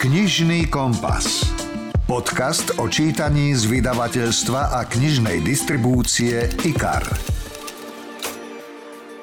[0.00, 1.44] Knižný kompas.
[2.08, 7.04] Podcast o čítaní z vydavateľstva a knižnej distribúcie IKAR.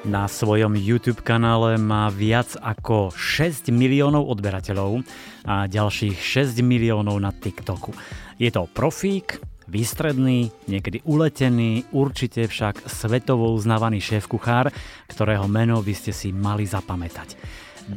[0.06, 5.02] Na svojom YouTube kanále má viac ako 6 miliónov odberateľov
[5.50, 7.90] a ďalších 6 miliónov na TikToku.
[8.38, 14.70] Je to profík, výstredný, niekedy uletený, určite však svetovo uznávaný šéf-kuchár,
[15.10, 17.34] ktorého meno by ste si mali zapamätať.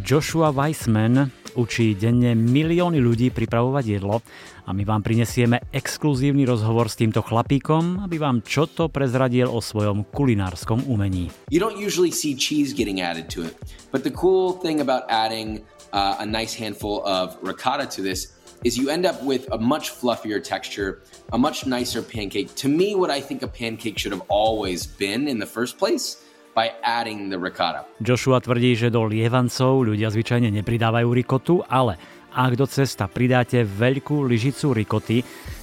[0.02, 4.20] Joshua Weissman učí denne milióny ľudí pripravovať jedlo
[4.66, 9.59] a my vám prinesieme exkluzívny rozhovor s týmto chlapíkom, aby vám čo to prezradil o
[9.59, 11.34] svojom kulinárskom umení.
[11.52, 13.58] You don't usually see cheese getting added to it,
[13.90, 18.34] but the cool thing about adding uh, a nice handful of ricotta to this
[18.64, 21.02] is you end up with a much fluffier texture,
[21.34, 22.54] a much nicer pancake.
[22.62, 26.22] To me, what I think a pancake should have always been in the first place
[26.52, 27.88] by adding the ricotta.
[28.04, 31.96] Joshua tvrdí, že do lievancov ľudia zvyčajne nepridávajú rikotu, ale
[32.31, 35.20] ak do cesta pridáte veľkú lyžicu rikoty,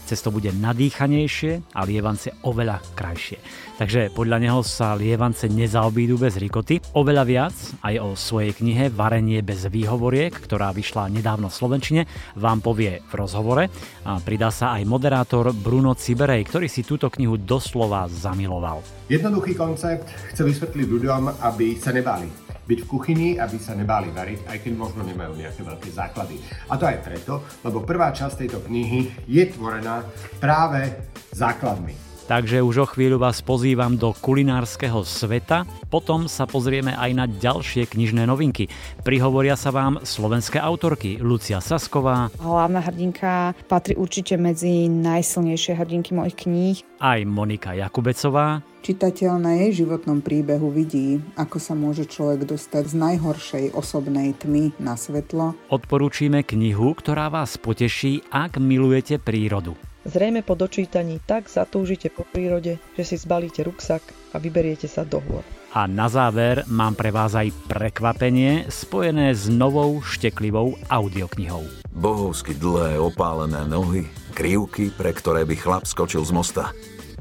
[0.09, 3.37] cesto bude nadýchanejšie a lievance oveľa krajšie.
[3.76, 6.80] Takže podľa neho sa lievance nezaobídu bez rikoty.
[6.96, 12.02] Oveľa viac aj o svojej knihe Varenie bez výhovoriek, ktorá vyšla nedávno v Slovenčine,
[12.40, 13.68] vám povie v rozhovore.
[14.09, 18.80] A pridá sa aj moderátor Bruno Ciberej, ktorý si túto knihu doslova zamiloval.
[19.12, 24.45] Jednoduchý koncept chce vysvetliť ľuďom, aby sa nebali byť v kuchyni, aby sa nebáli variť,
[24.45, 26.37] aj keď možno nemajú nejaké veľké základy.
[26.69, 30.05] A to aj preto, lebo prvá časť tejto knihy je tvorená
[30.37, 30.93] práve
[31.33, 32.07] základmi.
[32.29, 37.88] Takže už o chvíľu vás pozývam do kulinárskeho sveta, potom sa pozrieme aj na ďalšie
[37.88, 38.68] knižné novinky.
[39.01, 42.29] Prihovoria sa vám slovenské autorky Lucia Sasková.
[42.37, 46.76] Hlavná hrdinka patrí určite medzi najsilnejšie hrdinky mojich kníh.
[47.01, 48.60] Aj Monika Jakubecová.
[48.84, 54.76] Čitateľ na jej životnom príbehu vidí, ako sa môže človek dostať z najhoršej osobnej tmy
[54.76, 55.56] na svetlo.
[55.73, 59.87] Odporúčime knihu, ktorá vás poteší, ak milujete prírodu.
[60.07, 65.19] Zrejme po dočítaní tak zatúžite po prírode, že si zbalíte ruksak a vyberiete sa do
[65.19, 65.43] hôr.
[65.75, 71.67] A na záver mám pre vás aj prekvapenie spojené s novou šteklivou audioknihou.
[71.93, 76.65] Bohovsky dlhé opálené nohy, krivky, pre ktoré by chlap skočil z mosta.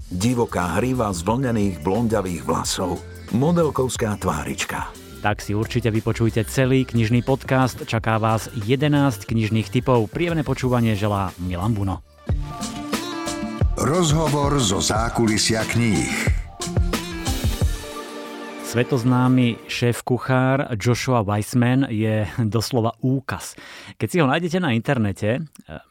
[0.07, 3.03] Divoká hriva z vlnených blondiavých vlasov.
[3.35, 4.87] Modelkovská tvárička.
[5.19, 7.83] Tak si určite vypočujte celý knižný podcast.
[7.83, 10.07] Čaká vás 11 knižných typov.
[10.07, 12.16] Príjemné počúvanie želá Milan Buno.
[13.77, 16.37] Rozhovor zo zákulisia kníh.
[18.67, 23.55] Svetoznámy šéf-kuchár Joshua Weissman je doslova úkaz.
[23.95, 25.41] Keď si ho nájdete na internete, e,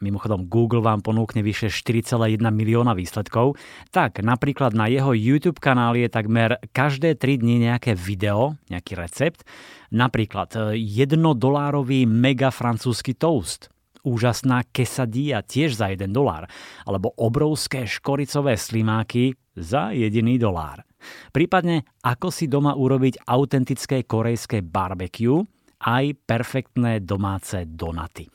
[0.05, 3.57] mimochodom Google vám ponúkne vyše 4,1 milióna výsledkov,
[3.89, 9.41] tak napríklad na jeho YouTube kanáli je takmer každé 3 dni nejaké video, nejaký recept,
[9.89, 13.67] napríklad 1 e, dolárový mega francúzsky toast–
[14.07, 16.47] úžasná quesadilla tiež za 1 dolár,
[16.87, 20.87] alebo obrovské škoricové slimáky za jediný dolár.
[21.35, 25.43] Prípadne ako si doma urobiť autentické korejské barbecue,
[25.77, 28.25] aj perfektné domáce donaty.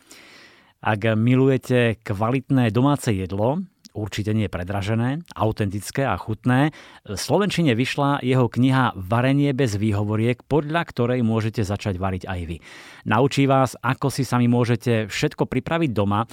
[0.83, 6.75] Ak milujete kvalitné domáce jedlo, určite nie predražené, autentické a chutné.
[7.07, 12.57] V Slovenčine vyšla jeho kniha Varenie bez výhovoriek, podľa ktorej môžete začať variť aj vy.
[13.09, 16.25] Naučí vás, ako si sami môžete všetko pripraviť doma.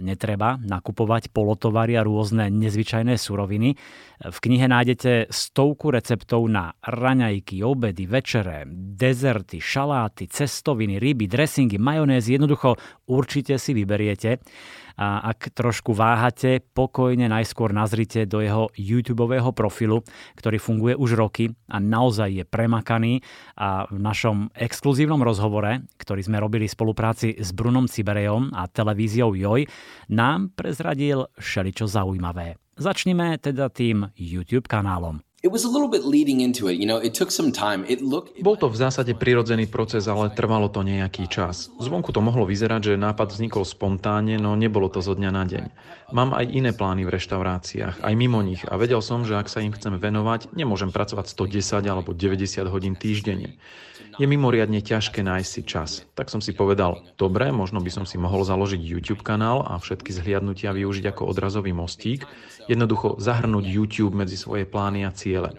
[0.00, 3.74] Netreba nakupovať polotovary a rôzne nezvyčajné suroviny.
[4.18, 8.66] V knihe nájdete stovku receptov na raňajky, obedy, večere,
[8.98, 12.34] dezerty, šaláty, cestoviny, ryby, dressingy, majonézy.
[12.34, 12.74] Jednoducho
[13.06, 14.42] určite si vyberiete.
[14.98, 20.02] A ak trošku váhate, pokojne najskôr nazrite do jeho YouTube profilu,
[20.34, 23.22] ktorý funguje už roky a naozaj je premakaný
[23.54, 29.38] a v našom exkluzívnom rozhovore, ktorý sme robili v spolupráci s Brunom Ciberejom a televíziou
[29.38, 29.70] JOJ,
[30.10, 32.58] nám prezradil všeličo zaujímavé.
[32.78, 35.27] Začnime teda tým YouTube kanálom.
[38.42, 41.70] Bol to v zásade prirodzený proces, ale trvalo to nejaký čas.
[41.78, 45.64] Zvonku to mohlo vyzerať, že nápad vznikol spontánne, no nebolo to zo dňa na deň.
[46.10, 49.62] Mám aj iné plány v reštauráciách, aj mimo nich a vedel som, že ak sa
[49.62, 53.62] im chcem venovať, nemôžem pracovať 110 alebo 90 hodín týždenne.
[54.18, 55.90] Je mimoriadne ťažké nájsť si čas.
[56.18, 60.10] Tak som si povedal, dobre, možno by som si mohol založiť YouTube kanál a všetky
[60.10, 62.26] zhliadnutia využiť ako odrazový mostík,
[62.66, 65.52] jednoducho zahrnúť YouTube medzi svoje plány a ciele.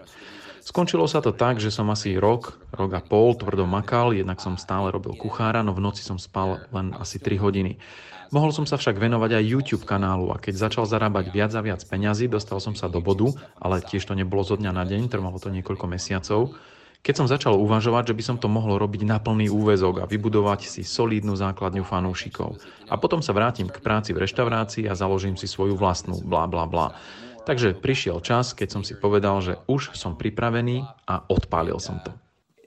[0.60, 4.60] Skončilo sa to tak, že som asi rok, rok a pol tvrdo makal, jednak som
[4.60, 7.78] stále robil kuchára, no v noci som spal len asi 3 hodiny.
[8.30, 11.82] Mohol som sa však venovať aj YouTube kanálu a keď začal zarábať viac a viac
[11.82, 15.42] peňazí, dostal som sa do bodu, ale tiež to nebolo zo dňa na deň, trvalo
[15.42, 16.54] to niekoľko mesiacov,
[17.00, 20.68] Keď som začal uvažovať, že by som to mohol robiť na plný úvezok a vybudovať
[20.68, 22.60] si solídnu základňu fanúšikov.
[22.92, 26.68] A potom sa vrátim k práci v reštaurácii a založím si svoju vlastnú, bla bla
[26.68, 26.92] bla.
[27.44, 32.12] Takže prišiel čas, keď som si povedal, že už som pripravený a odpálil som to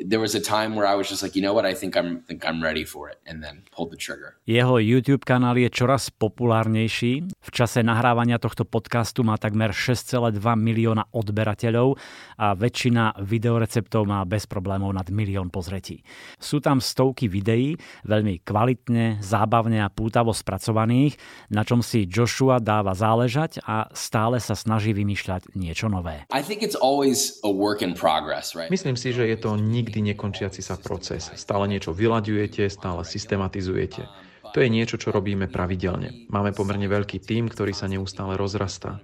[0.02, 2.22] there was a time where I was just like, you know what, I think I'm
[2.26, 4.36] think I'm ready for it and then pulled the trigger.
[4.48, 7.30] Jeho YouTube kanál je čoraz populárnejší.
[7.40, 11.96] V čase nahrávania tohto podcastu má takmer 6,2 milióna odberateľov
[12.42, 16.02] a väčšina videoreceptov má bez problémov nad milión pozretí.
[16.42, 21.16] Sú tam stovky videí, veľmi kvalitne, zábavne a pútavo spracovaných,
[21.54, 26.26] na čom si Joshua dáva záležať a stále sa snaží vymýšľať niečo nové.
[26.34, 28.74] I think it's always a work in progress, right?
[28.74, 31.34] Myslím si, že je to nikdy nekončiaci sa proces.
[31.36, 34.08] Stále niečo vyľaďujete, stále systematizujete.
[34.54, 36.30] To je niečo, čo robíme pravidelne.
[36.30, 39.02] Máme pomerne veľký tím, ktorý sa neustále rozrastá.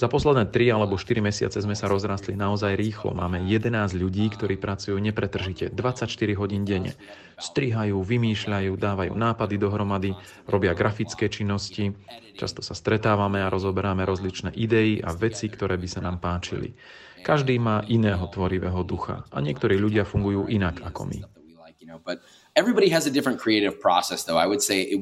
[0.00, 3.12] Za posledné 3 alebo 4 mesiace sme sa rozrastli naozaj rýchlo.
[3.12, 6.08] Máme 11 ľudí, ktorí pracujú nepretržite 24
[6.40, 6.96] hodín denne.
[7.36, 10.16] Strihajú, vymýšľajú, dávajú nápady dohromady,
[10.48, 11.92] robia grafické činnosti.
[12.32, 16.72] Často sa stretávame a rozoberáme rozličné idei a veci, ktoré by sa nám páčili.
[17.20, 21.18] Každý má iného tvorivého ducha a niektorí ľudia fungujú inak ako my.
[22.58, 24.38] Everybody has a different creative process though.
[24.38, 24.98] I would say it,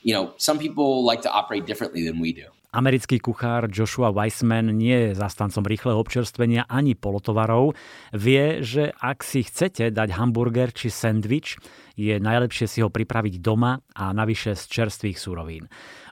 [0.00, 2.48] you know, some people like to operate differently than we do.
[2.76, 7.72] Americký kuchár Joshua Weissman nie je zastancom rýchleho občerstvenia ani polotovarov.
[8.12, 11.56] Vie, že ak si chcete dať hamburger či sendvič,
[11.96, 15.64] je najlepšie si ho pripraviť doma a navyše z čerstvých surovín.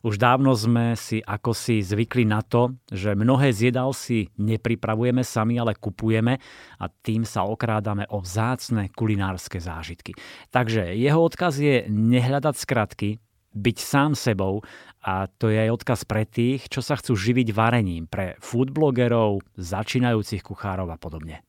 [0.04, 5.20] Už dávno sme si ako si zvykli na to, že mnohé z jedál si nepripravujeme
[5.20, 6.40] sami, ale kupujeme
[6.80, 10.16] a tým sa okrádame o vzácne kulinárske zážitky.
[10.48, 13.20] Takže jeho odkaz je nehľadať skratky,
[13.54, 14.66] byť sám sebou
[15.06, 20.42] a to je aj odkaz pre tých, čo sa chcú živiť varením, pre foodblogerov, začínajúcich
[20.42, 21.46] kuchárov a podobne.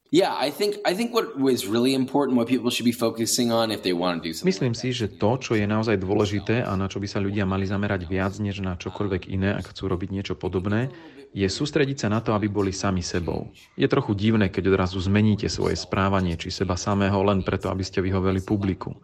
[4.48, 7.68] Myslím si, že to, čo je naozaj dôležité a na čo by sa ľudia mali
[7.68, 10.88] zamerať viac než na čokoľvek iné, ak chcú robiť niečo podobné,
[11.36, 13.52] je sústrediť sa na to, aby boli sami sebou.
[13.76, 18.00] Je trochu divné, keď odrazu zmeníte svoje správanie či seba samého len preto, aby ste
[18.00, 18.96] vyhoveli publiku.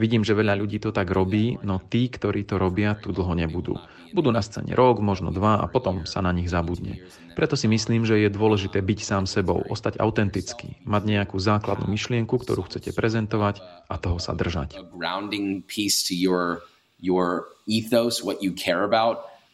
[0.00, 3.76] Vidím, že veľa ľudí to tak robí, no tí, ktorí to robia, tu dlho nebudú.
[4.16, 7.04] Budú na scéne rok, možno dva a potom sa na nich zabudne.
[7.36, 12.32] Preto si myslím, že je dôležité byť sám sebou, ostať autentický, mať nejakú základnú myšlienku,
[12.32, 13.60] ktorú chcete prezentovať
[13.92, 14.80] a toho sa držať.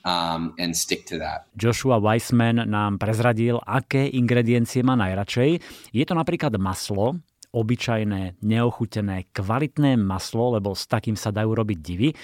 [0.06, 1.50] Um, and stick to that.
[1.58, 5.58] Joshua Weissman nám prezradil, aké ingrediencie má najradšej.
[5.90, 7.18] Je to napríklad maslo,
[7.56, 12.12] obyčajné, neochutené, kvalitné maslo, lebo s takým sa dajú robiť divy.
[12.12, 12.16] E,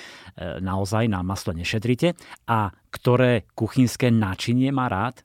[0.61, 2.13] naozaj na maslo nešetrite.
[2.45, 5.25] A ktoré kuchynské náčinie má rád?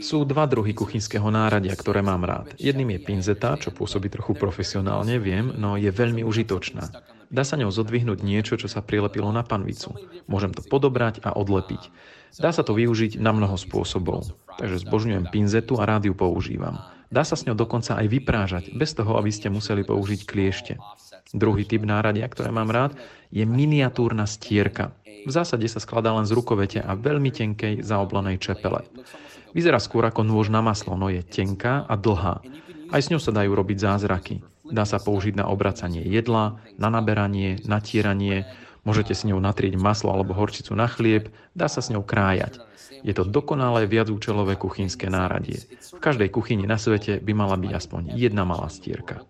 [0.00, 2.56] Sú dva druhy kuchynského náradia, ktoré mám rád.
[2.56, 6.88] Jedným je pinzeta, čo pôsobí trochu profesionálne, viem, no je veľmi užitočná.
[7.28, 9.92] Dá sa ňou zodvihnúť niečo, čo sa prilepilo na panvicu.
[10.24, 11.92] Môžem to podobrať a odlepiť.
[12.40, 14.32] Dá sa to využiť na mnoho spôsobov.
[14.56, 16.93] Takže zbožňujem pinzetu a rád ju používam.
[17.08, 20.74] Dá sa s ňou dokonca aj vyprážať, bez toho, aby ste museli použiť kliešte.
[21.34, 22.94] Druhý typ náradia, ktoré mám rád,
[23.34, 24.94] je miniatúrna stierka.
[25.24, 28.84] V zásade sa skladá len z rukovete a veľmi tenkej zaoblanej čepele.
[29.56, 32.44] Vyzerá skôr ako nôž na maslo, no je tenká a dlhá.
[32.92, 34.44] Aj s ňou sa dajú robiť zázraky.
[34.64, 38.48] Dá sa použiť na obracanie jedla, na naberanie, natieranie,
[38.84, 42.60] môžete s ňou natrieť maslo alebo horčicu na chlieb, dá sa s ňou krájať.
[43.04, 45.60] Je to dokonalé viacúčelové kuchynské náradie.
[45.92, 49.24] V každej kuchyni na svete by mala byť aspoň jedna malá stierka.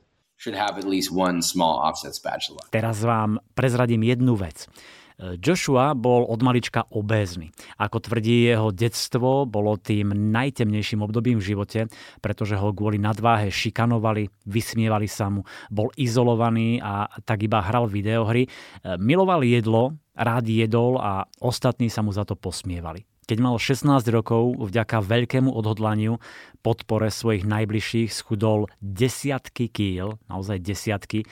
[2.70, 4.68] Teraz vám prezradím jednu vec.
[5.14, 7.54] Joshua bol od malička obézny.
[7.78, 11.80] Ako tvrdí jeho detstvo, bolo tým najtemnejším obdobím v živote,
[12.18, 18.50] pretože ho kvôli nadváhe šikanovali, vysmievali sa mu, bol izolovaný a tak iba hral videohry.
[18.98, 23.06] Miloval jedlo, rád jedol a ostatní sa mu za to posmievali.
[23.24, 26.20] Keď mal 16 rokov, vďaka veľkému odhodlaniu,
[26.60, 31.24] podpore svojich najbližších schudol desiatky kíl, naozaj desiatky,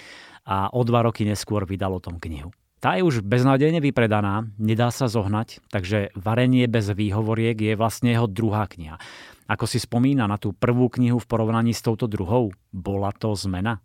[0.49, 2.49] a o dva roky neskôr vydal o tom knihu.
[2.83, 8.27] Tá je už beznádejne vypredaná, nedá sa zohnať, takže Varenie bez výhovoriek je vlastne jeho
[8.27, 8.99] druhá kniha.
[9.47, 13.79] Ako si spomína na tú prvú knihu v porovnaní s touto druhou, bola to zmena?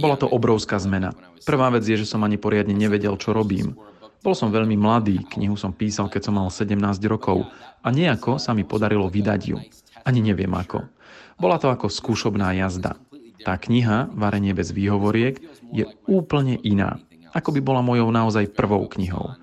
[0.00, 1.12] Bola to obrovská zmena.
[1.44, 3.76] Prvá vec je, že som ani poriadne nevedel, čo robím.
[4.24, 6.80] Bol som veľmi mladý, knihu som písal, keď som mal 17
[7.12, 7.44] rokov
[7.84, 9.60] a nejako sa mi podarilo vydať ju.
[10.00, 10.88] Ani neviem ako.
[11.36, 12.96] Bola to ako skúšobná jazda.
[13.44, 17.00] Tá kniha, Varenie bez výhovoriek, je úplne iná,
[17.32, 19.38] ako by bola mojou naozaj prvou knihou.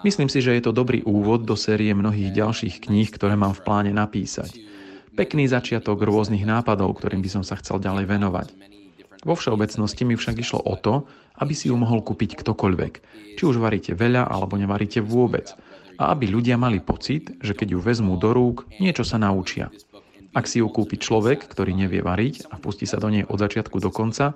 [0.00, 3.64] Myslím si, že je to dobrý úvod do série mnohých ďalších kníh, ktoré mám v
[3.64, 4.56] pláne napísať.
[5.12, 8.48] Pekný začiatok rôznych nápadov, ktorým by som sa chcel ďalej venovať.
[9.20, 11.04] Vo všeobecnosti mi však išlo o to,
[11.36, 12.92] aby si ju mohol kúpiť ktokoľvek.
[13.36, 15.52] Či už varíte veľa, alebo nevaríte vôbec.
[16.00, 19.68] A aby ľudia mali pocit, že keď ju vezmú do rúk, niečo sa naučia.
[20.32, 23.76] Ak si ju kúpi človek, ktorý nevie variť a pustí sa do nej od začiatku
[23.76, 24.32] do konca,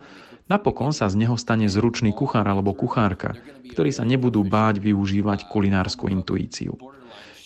[0.49, 3.39] napokon sa z neho stane zručný kuchár alebo kuchárka,
[3.71, 6.77] ktorí sa nebudú báť využívať kulinárskú intuíciu.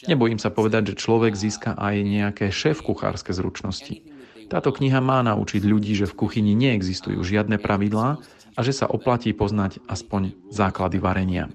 [0.06, 4.00] Nebojím sa povedať, že človek získa aj nejaké šéf kuchárske zručnosti.
[4.48, 8.16] Táto kniha má naučiť ľudí, že v kuchyni neexistujú žiadne pravidlá
[8.56, 11.52] a že sa oplatí poznať aspoň základy varenia.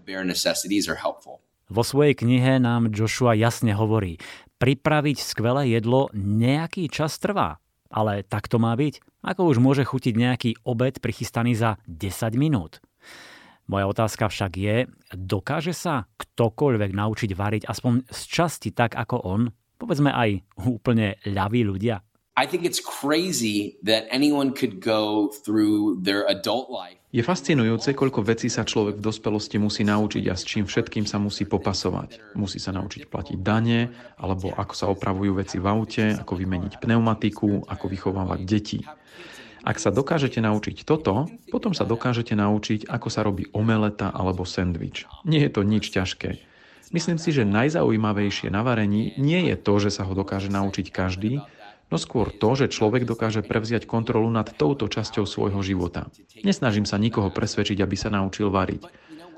[1.73, 4.21] Vo svojej knihe nám Joshua jasne hovorí,
[4.61, 7.57] pripraviť skvelé jedlo nejaký čas trvá.
[7.89, 9.12] Ale tak to má byť?
[9.23, 12.83] Ako už môže chutiť nejaký obed prichystaný za 10 minút?
[13.71, 14.77] Moja otázka však je,
[15.15, 19.41] dokáže sa ktokoľvek naučiť variť aspoň z časti tak ako on?
[19.79, 22.03] Povedzme aj úplne ľaví ľudia.
[22.35, 27.02] I think it's crazy that anyone could go through their adult life.
[27.13, 31.21] Je fascinujúce, koľko vecí sa človek v dospelosti musí naučiť a s čím všetkým sa
[31.21, 32.33] musí popasovať.
[32.33, 37.69] Musí sa naučiť platiť dane, alebo ako sa opravujú veci v aute, ako vymeniť pneumatiku,
[37.69, 38.81] ako vychovávať deti.
[39.61, 45.05] Ak sa dokážete naučiť toto, potom sa dokážete naučiť, ako sa robí omeleta alebo sendvič.
[45.29, 46.41] Nie je to nič ťažké.
[46.97, 51.45] Myslím si, že najzaujímavejšie na varení nie je to, že sa ho dokáže naučiť každý,
[51.93, 56.09] no skôr to, že človek dokáže prevziať kontrolu nad touto časťou svojho života.
[56.41, 58.89] Nesnažím sa nikoho presvedčiť, aby sa naučil variť.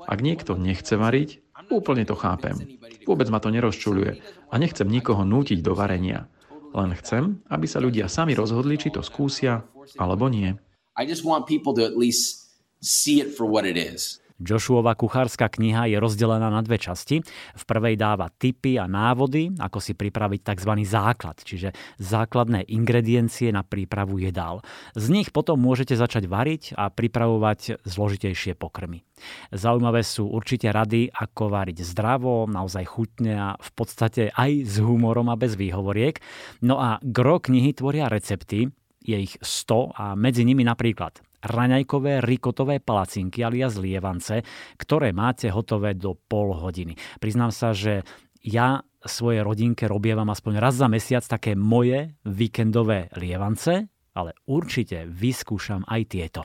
[0.08, 2.80] Ak niekto nechce variť, úplne to chápem.
[3.04, 6.32] Vôbec ma to nerozčuluje a nechcem nikoho nútiť do varenia.
[6.72, 9.60] Len chcem, aby sa ľudia sami rozhodli, či to skúsia
[10.00, 10.56] alebo nie.
[10.96, 14.24] I just want people to at least see it for what it is.
[14.36, 17.24] Joshuova kuchárska kniha je rozdelená na dve časti.
[17.56, 20.72] V prvej dáva tipy a návody, ako si pripraviť tzv.
[20.84, 24.60] základ, čiže základné ingrediencie na prípravu jedál.
[24.92, 29.00] Z nich potom môžete začať variť a pripravovať zložitejšie pokrmy.
[29.48, 35.32] Zaujímavé sú určite rady, ako variť zdravo, naozaj chutne a v podstate aj s humorom
[35.32, 36.20] a bez výhovoriek.
[36.60, 38.68] No a gro knihy tvoria recepty,
[39.06, 44.42] je ich 100 a medzi nimi napríklad raňajkové rikotové palacinky alias lievance,
[44.76, 46.98] ktoré máte hotové do pol hodiny.
[47.22, 48.02] Priznám sa, že
[48.42, 53.86] ja svojej rodinke robievam aspoň raz za mesiac také moje víkendové lievance,
[54.16, 56.40] ale určite vyskúšam aj tieto.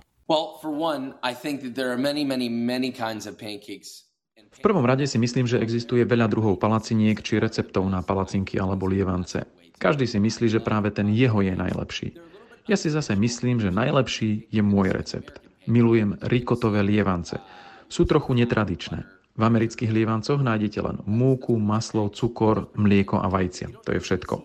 [4.51, 8.87] V prvom rade si myslím, že existuje veľa druhov palaciniek či receptov na palacinky alebo
[8.87, 9.43] lievance.
[9.79, 12.30] Každý si myslí, že práve ten jeho je najlepší.
[12.69, 15.41] Ja si zase myslím, že najlepší je môj recept.
[15.65, 17.41] Milujem rikotové lievance.
[17.89, 19.01] Sú trochu netradičné.
[19.33, 23.73] V amerických lievancoch nájdete len múku, maslo, cukor, mlieko a vajcia.
[23.87, 24.35] To je všetko.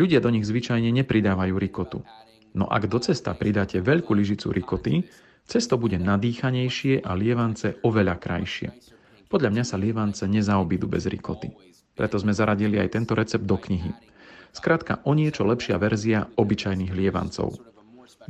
[0.00, 2.00] Ľudia do nich zvyčajne nepridávajú rikotu.
[2.54, 5.04] No ak do cesta pridáte veľkú lyžicu rikoty,
[5.44, 8.70] cesto bude nadýchanejšie a lievance oveľa krajšie.
[9.28, 11.50] Podľa mňa sa lievance nezaobídu bez rikoty.
[11.94, 14.13] Preto sme zaradili aj tento recept do knihy.
[14.54, 17.58] Skrátka o niečo lepšia verzia obyčajných lievancov.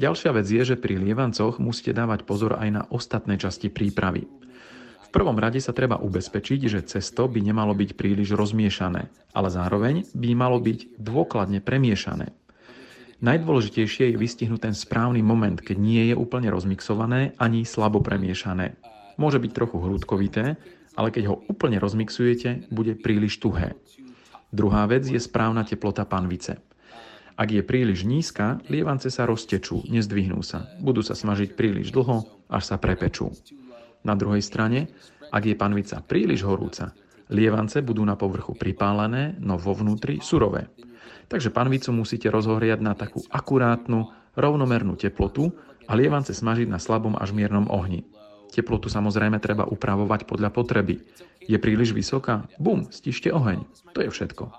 [0.00, 4.26] Ďalšia vec je, že pri lievancoch musíte dávať pozor aj na ostatné časti prípravy.
[5.04, 10.08] V prvom rade sa treba ubezpečiť, že cesto by nemalo byť príliš rozmiešané, ale zároveň
[10.16, 12.34] by malo byť dôkladne premiešané.
[13.22, 18.74] Najdôležitejšie je vystihnúť ten správny moment, keď nie je úplne rozmixované ani slabo premiešané.
[19.14, 20.58] Môže byť trochu hrúdkovité,
[20.98, 23.78] ale keď ho úplne rozmixujete, bude príliš tuhé.
[24.54, 26.62] Druhá vec je správna teplota panvice.
[27.34, 30.70] Ak je príliš nízka, lievance sa roztečú, nezdvihnú sa.
[30.78, 33.34] Budú sa smažiť príliš dlho, až sa prepečú.
[34.06, 34.94] Na druhej strane,
[35.34, 36.94] ak je panvica príliš horúca,
[37.34, 40.70] lievance budú na povrchu pripálené, no vo vnútri surové.
[41.26, 44.06] Takže panvicu musíte rozohriať na takú akurátnu,
[44.38, 45.50] rovnomernú teplotu
[45.90, 48.06] a lievance smažiť na slabom až miernom ohni.
[48.54, 51.02] Teplotu samozrejme treba upravovať podľa potreby.
[51.42, 52.46] Je príliš vysoká?
[52.62, 53.66] Bum, stište oheň.
[53.90, 54.54] To je všetko.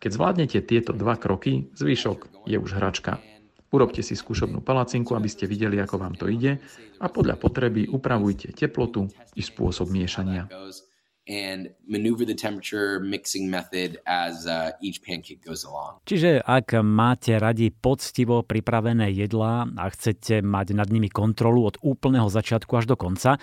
[0.00, 3.20] Keď zvládnete tieto dva kroky, zvyšok je už hračka.
[3.68, 6.56] Urobte si skúšobnú palacinku, aby ste videli, ako vám to ide
[6.96, 9.04] a podľa potreby upravujte teplotu
[9.36, 10.48] i spôsob miešania
[11.26, 15.98] and maneuver the temperature mixing method as uh, each pancake goes along.
[16.06, 22.30] Čiže ak máte radi poctivo pripravené jedlá a chcete mať nad nimi kontrolu od úplného
[22.30, 23.42] začiatku až do konca,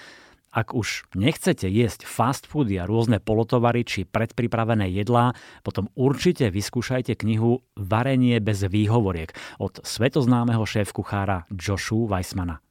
[0.53, 5.33] ak už nechcete jesť fast foody a rôzne polotovary či predpripravené jedlá,
[5.65, 12.62] potom určite vyskúšajte knihu Varenie bez výhovoriek od svetoznámeho šéf-kuchára Joshu Weissmana.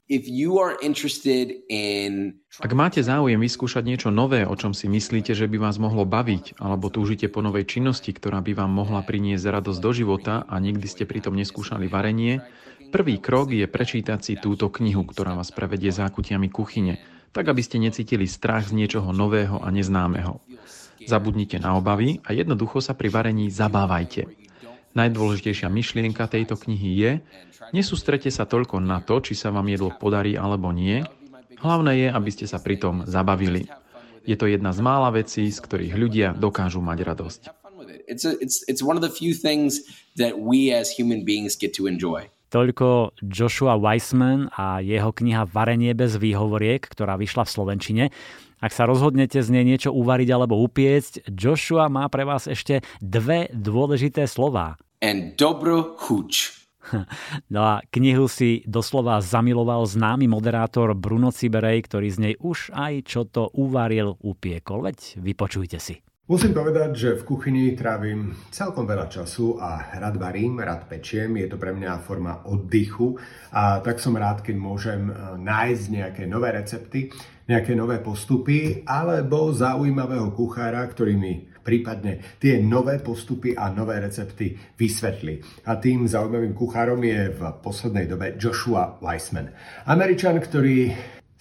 [2.60, 6.58] Ak máte záujem vyskúšať niečo nové, o čom si myslíte, že by vás mohlo baviť,
[6.58, 10.84] alebo túžite po novej činnosti, ktorá by vám mohla priniesť radosť do života a nikdy
[10.90, 12.42] ste pritom neskúšali varenie,
[12.92, 17.00] prvý krok je prečítať si túto knihu, ktorá vás prevedie zákutiami kuchyne,
[17.32, 20.44] tak aby ste necítili strach z niečoho nového a neznámeho.
[21.02, 24.41] Zabudnite na obavy a jednoducho sa pri varení zabávajte.
[24.92, 27.12] Najdôležitejšia myšlienka tejto knihy je,
[27.72, 31.00] nesústrete sa toľko na to, či sa vám jedlo podarí alebo nie,
[31.64, 33.64] hlavné je, aby ste sa pritom zabavili.
[34.28, 37.40] Je to jedna z mála vecí, z ktorých ľudia dokážu mať radosť.
[42.52, 48.04] Toľko Joshua Weissman a jeho kniha Varenie bez výhovoriek, ktorá vyšla v Slovenčine.
[48.62, 53.50] Ak sa rozhodnete z nej niečo uvariť alebo upiecť, Joshua má pre vás ešte dve
[53.50, 54.78] dôležité slová.
[55.02, 56.62] And dobro chuť.
[57.54, 63.06] No a knihu si doslova zamiloval známy moderátor Bruno Ciberej, ktorý z nej už aj
[63.06, 64.82] čo to uvaril upiekol.
[64.82, 66.02] Veď vypočujte si.
[66.30, 71.34] Musím povedať, že v kuchyni trávim celkom veľa času a rád varím, rád pečiem.
[71.34, 73.18] Je to pre mňa forma oddychu
[73.50, 77.10] a tak som rád, keď môžem e, nájsť nejaké nové recepty,
[77.52, 84.56] nejaké nové postupy alebo zaujímavého kuchára, ktorý mi prípadne tie nové postupy a nové recepty
[84.74, 85.64] vysvetlí.
[85.68, 89.52] A tým zaujímavým kuchárom je v poslednej dobe Joshua Weissman.
[89.86, 90.90] Američan, ktorý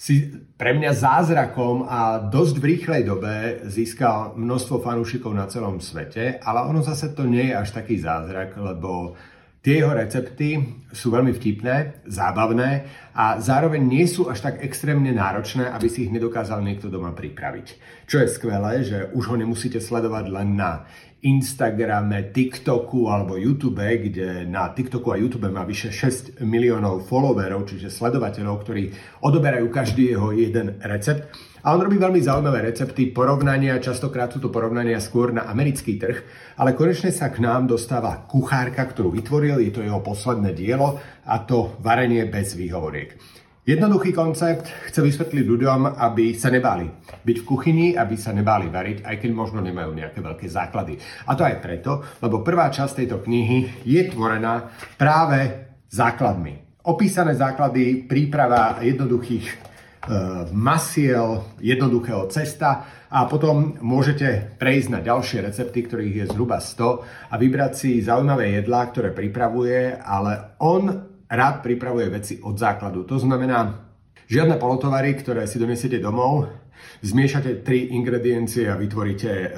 [0.01, 3.34] si pre mňa zázrakom a dosť v rýchlej dobe
[3.70, 8.58] získal množstvo fanúšikov na celom svete, ale ono zase to nie je až taký zázrak,
[8.58, 9.13] lebo
[9.62, 10.58] tie jeho recepty
[10.89, 12.70] sú veľmi vtipné, zábavné
[13.13, 17.68] a zároveň nie sú až tak extrémne náročné, aby si ich nedokázal niekto doma pripraviť.
[18.10, 20.89] Čo je skvelé, že už ho nemusíte sledovať len na
[21.22, 27.94] Instagrame, TikToku alebo YouTube, kde na TikToku a YouTube má vyše 6 miliónov followerov, čiže
[27.94, 28.89] sledovateľov, ktorí
[29.22, 31.30] odoberajú každý jeho jeden recept.
[31.62, 36.18] A on robí veľmi zaujímavé recepty, porovnania, častokrát sú to porovnania skôr na americký trh,
[36.58, 41.38] ale konečne sa k nám dostáva kuchárka, ktorú vytvoril, je to jeho posledné dielo a
[41.46, 43.13] to varenie bez výhovoriek.
[43.62, 46.89] Jednoduchý koncept chce vysvetliť ľuďom, aby sa nebáli
[47.22, 50.97] byť v kuchyni, aby sa nebáli variť, aj keď možno nemajú nejaké veľké základy.
[51.30, 54.65] A to aj preto, lebo prvá časť tejto knihy je tvorená
[54.97, 56.82] práve základmi.
[56.89, 59.70] Opísané základy, príprava jednoduchých
[60.51, 67.35] masiel, jednoduchého cesta a potom môžete prejsť na ďalšie recepty, ktorých je zhruba 100 a
[67.37, 70.89] vybrať si zaujímavé jedlá, ktoré pripravuje, ale on
[71.29, 73.05] rád pripravuje veci od základu.
[73.05, 73.77] To znamená,
[74.25, 76.49] žiadne polotovary, ktoré si donesiete domov,
[77.05, 79.49] zmiešate tri ingrediencie a vytvoríte e,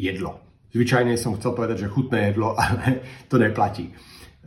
[0.00, 0.40] jedlo.
[0.72, 3.92] Zvyčajne som chcel povedať, že chutné jedlo, ale to neplatí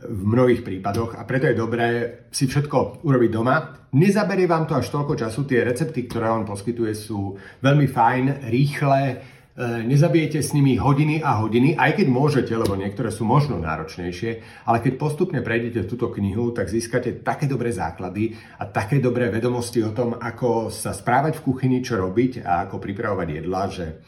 [0.00, 1.88] v mnohých prípadoch a preto je dobré
[2.32, 3.88] si všetko urobiť doma.
[3.96, 9.02] Nezaberie vám to až toľko času, tie recepty, ktoré on poskytuje sú veľmi fajn, rýchle,
[9.60, 14.40] E, nezabijete s nimi hodiny a hodiny, aj keď môžete, lebo niektoré sú možno náročnejšie,
[14.64, 19.84] ale keď postupne prejdete túto knihu, tak získate také dobré základy a také dobré vedomosti
[19.84, 24.00] o tom, ako sa správať v kuchyni, čo robiť a ako pripravovať jedla, že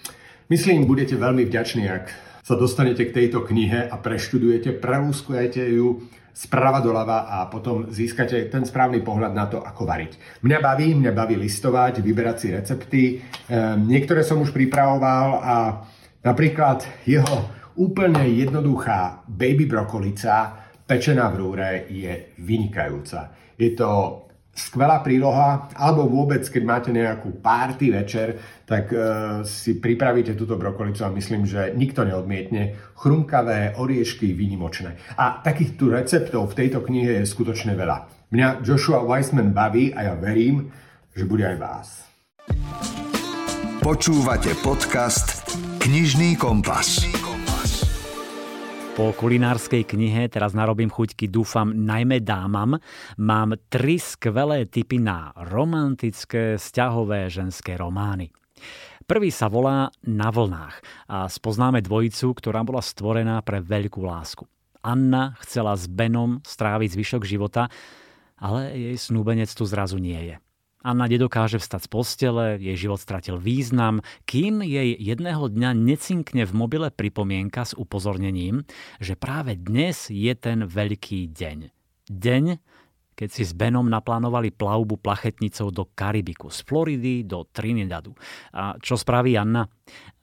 [0.49, 2.05] myslím, budete veľmi vďační, ak
[2.43, 6.03] sa dostanete k tejto knihe a preštudujete, prelúskujete ju,
[6.35, 10.43] sprava doľava a potom získate ten správny pohľad na to, ako variť.
[10.43, 13.03] Mňa baví, mňa baví listovať, vyberať si recepty.
[13.47, 15.55] Ehm, niektoré som už pripravoval a
[16.25, 17.47] napríklad jeho
[17.79, 23.33] úplne jednoduchá baby brokolica pečená v rúre je vynikajúca.
[23.57, 23.89] Je to
[24.53, 28.37] skvelá príloha, alebo vôbec, keď máte nejakú párty večer,
[28.69, 32.77] tak uh, si pripravíte túto brokolicu a myslím, že nikto neodmietne.
[32.97, 35.17] Chrumkavé, oriešky, vynimočné.
[35.17, 38.29] A takých tu receptov v tejto knihe je skutočne veľa.
[38.33, 40.73] Mňa Joshua Weissman baví a ja verím,
[41.13, 41.89] že bude aj vás.
[43.83, 45.43] Počúvate podcast
[45.83, 47.03] Knižný kompas.
[48.93, 52.77] Po kulinárskej knihe teraz narobím chuťky, dúfam, najmä dámam.
[53.17, 58.29] Mám tri skvelé typy na romantické, vzťahové ženské romány.
[59.09, 64.45] Prvý sa volá Na vlnách a spoznáme dvojicu, ktorá bola stvorená pre veľkú lásku.
[64.85, 67.73] Anna chcela s Benom stráviť zvyšok života,
[68.45, 70.37] ale jej snúbenec tu zrazu nie je.
[70.83, 76.53] Anna nedokáže vstať z postele, jej život stratil význam, kým jej jedného dňa necinkne v
[76.53, 78.67] mobile pripomienka s upozornením,
[78.99, 81.59] že práve dnes je ten veľký deň.
[82.11, 82.45] Deň,
[83.15, 88.19] keď si s Benom naplánovali plavbu plachetnicou do Karibiku, z Floridy do Trinidadu.
[88.51, 89.71] A čo spraví Anna?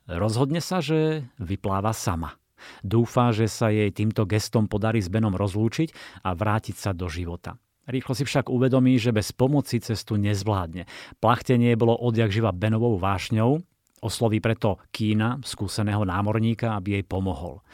[0.04, 2.36] Rozhodne sa, že vypláva sama.
[2.84, 7.56] Dúfa, že sa jej týmto gestom podarí s Benom rozlúčiť a vrátiť sa do života.
[7.90, 10.86] Rýchlo si však uvedomí, že bez pomoci cestu nezvládne.
[11.18, 13.58] Plachtenie bolo odjak živa Benovou vášňou,
[13.98, 17.66] osloví preto Kína, skúseného námorníka, aby jej pomohol.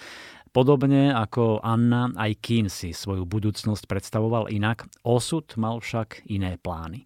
[0.57, 7.05] Podobne ako Anna, aj Kín si svoju budúcnosť predstavoval inak, osud mal však iné plány.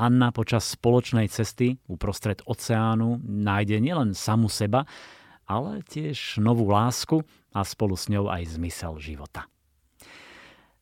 [0.00, 4.88] Anna počas spoločnej cesty uprostred oceánu nájde nielen samu seba,
[5.44, 7.20] ale tiež novú lásku
[7.52, 9.44] a spolu s ňou aj zmysel života.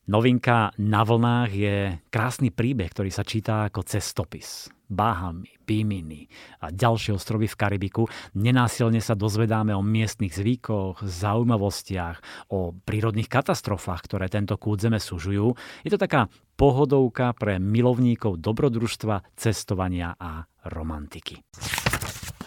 [0.04, 1.76] Novinka na vlnách je
[2.12, 4.68] krásny príbeh, ktorý sa číta ako cestopis.
[4.84, 6.28] Bahamy, Bimini
[6.60, 8.04] a ďalšie ostrovy v Karibiku.
[8.36, 12.20] Nenásilne sa dozvedáme o miestnych zvykoch, zaujímavostiach,
[12.52, 15.56] o prírodných katastrofách, ktoré tento kút zeme sužujú.
[15.88, 16.28] Je to taká
[16.60, 21.40] pohodovka pre milovníkov dobrodružstva, cestovania a romantiky.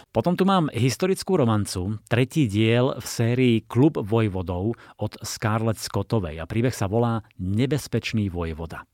[0.08, 6.48] Potom tu mám historickú romancu, tretí diel v sérii Klub vojvodov od Scarlett Scottovej a
[6.48, 8.88] príbeh sa volá Nebezpečný vojvoda.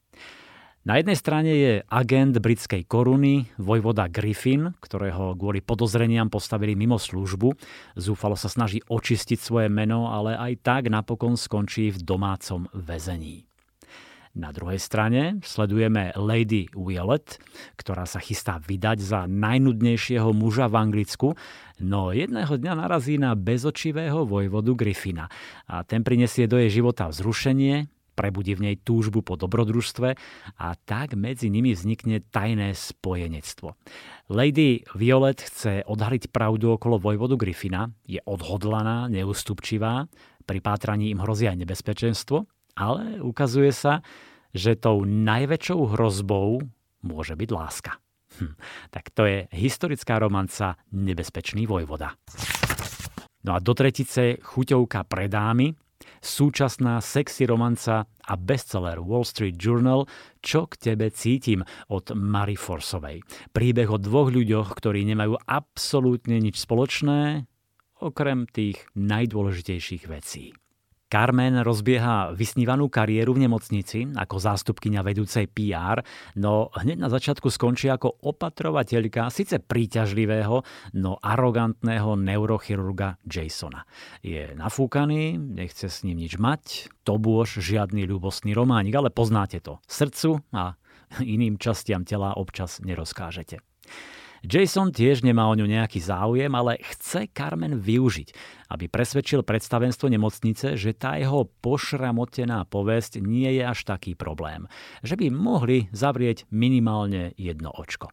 [0.84, 7.56] Na jednej strane je agent britskej koruny, vojvoda Griffin, ktorého kvôli podozreniam postavili mimo službu.
[7.96, 13.48] Zúfalo sa snaží očistiť svoje meno, ale aj tak napokon skončí v domácom väzení.
[14.34, 17.38] Na druhej strane sledujeme Lady Violet,
[17.78, 21.28] ktorá sa chystá vydať za najnudnejšieho muža v Anglicku,
[21.78, 25.30] no jedného dňa narazí na bezočivého vojvodu Griffina
[25.70, 27.86] a ten prinesie do jej života vzrušenie,
[28.18, 30.18] prebudí v nej túžbu po dobrodružstve
[30.58, 33.78] a tak medzi nimi vznikne tajné spojenectvo.
[34.34, 40.10] Lady Violet chce odhaliť pravdu okolo vojvodu Griffina, je odhodlaná, neústupčivá,
[40.42, 44.02] pri pátraní im hrozí aj nebezpečenstvo ale ukazuje sa,
[44.54, 46.62] že tou najväčšou hrozbou
[47.02, 47.98] môže byť láska.
[48.38, 48.54] Hm,
[48.90, 52.18] tak to je historická romanca Nebezpečný vojvoda.
[53.44, 55.76] No a do tretice chuťovka pre dámy,
[56.24, 60.08] súčasná sexy romanca a bestseller Wall Street Journal
[60.40, 61.60] Čo k tebe cítim
[61.92, 63.20] od Mary Forsovej.
[63.52, 67.44] Príbeh o dvoch ľuďoch, ktorí nemajú absolútne nič spoločné,
[68.00, 70.56] okrem tých najdôležitejších vecí.
[71.14, 76.02] Carmen rozbieha vysnívanú kariéru v nemocnici ako zástupkyňa vedúcej PR,
[76.34, 80.66] no hneď na začiatku skončí ako opatrovateľka síce príťažlivého,
[80.98, 83.86] no arogantného neurochirurga Jasona.
[84.26, 89.78] Je nafúkaný, nechce s ním nič mať, to bôž žiadny ľubostný románik, ale poznáte to.
[89.86, 90.74] Srdcu a
[91.22, 93.62] iným častiam tela občas nerozkážete.
[94.44, 98.28] Jason tiež nemá o ňu nejaký záujem, ale chce Carmen využiť,
[98.68, 104.68] aby presvedčil predstavenstvo nemocnice, že tá jeho pošramotená povesť nie je až taký problém.
[105.00, 108.12] Že by mohli zavrieť minimálne jedno očko.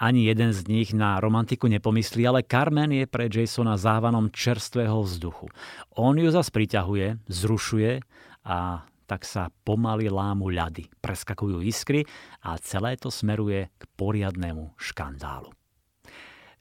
[0.00, 5.52] Ani jeden z nich na romantiku nepomyslí, ale Carmen je pre Jasona závanom čerstvého vzduchu.
[5.96, 8.00] On ju zas priťahuje, zrušuje
[8.44, 12.06] a tak sa pomaly lámu ľady, preskakujú iskry
[12.46, 15.50] a celé to smeruje k poriadnému škandálu.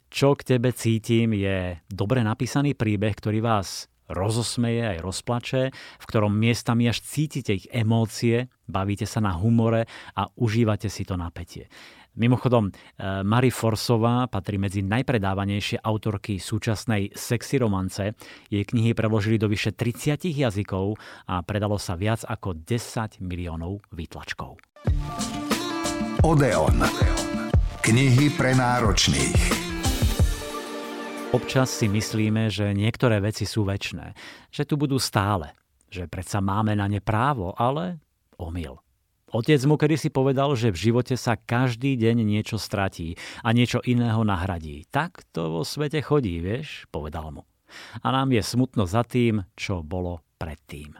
[0.09, 6.33] Čo k tebe cítim je dobre napísaný príbeh, ktorý vás rozosmeje aj rozplače, v ktorom
[6.33, 9.85] miestami až cítite ich emócie, bavíte sa na humore
[10.17, 11.69] a užívate si to napätie.
[12.19, 18.11] Mimochodom, eh, Mary Forsová patrí medzi najpredávanejšie autorky súčasnej sexy romance.
[18.51, 20.99] Jej knihy preložili do vyše 30 jazykov
[21.31, 24.59] a predalo sa viac ako 10 miliónov výtlačkov.
[26.19, 26.83] Odeon.
[27.79, 29.39] Knihy pre náročných.
[31.31, 34.11] Občas si myslíme, že niektoré veci sú väčné,
[34.51, 35.55] že tu budú stále,
[35.87, 38.03] že predsa máme na ne právo, ale
[38.35, 38.88] omyl.
[39.29, 43.13] Otec mu kedysi povedal, že v živote sa každý deň niečo stratí
[43.45, 44.89] a niečo iného nahradí.
[44.89, 47.45] Tak to vo svete chodí, vieš, povedal mu.
[48.01, 50.97] A nám je smutno za tým, čo bolo predtým.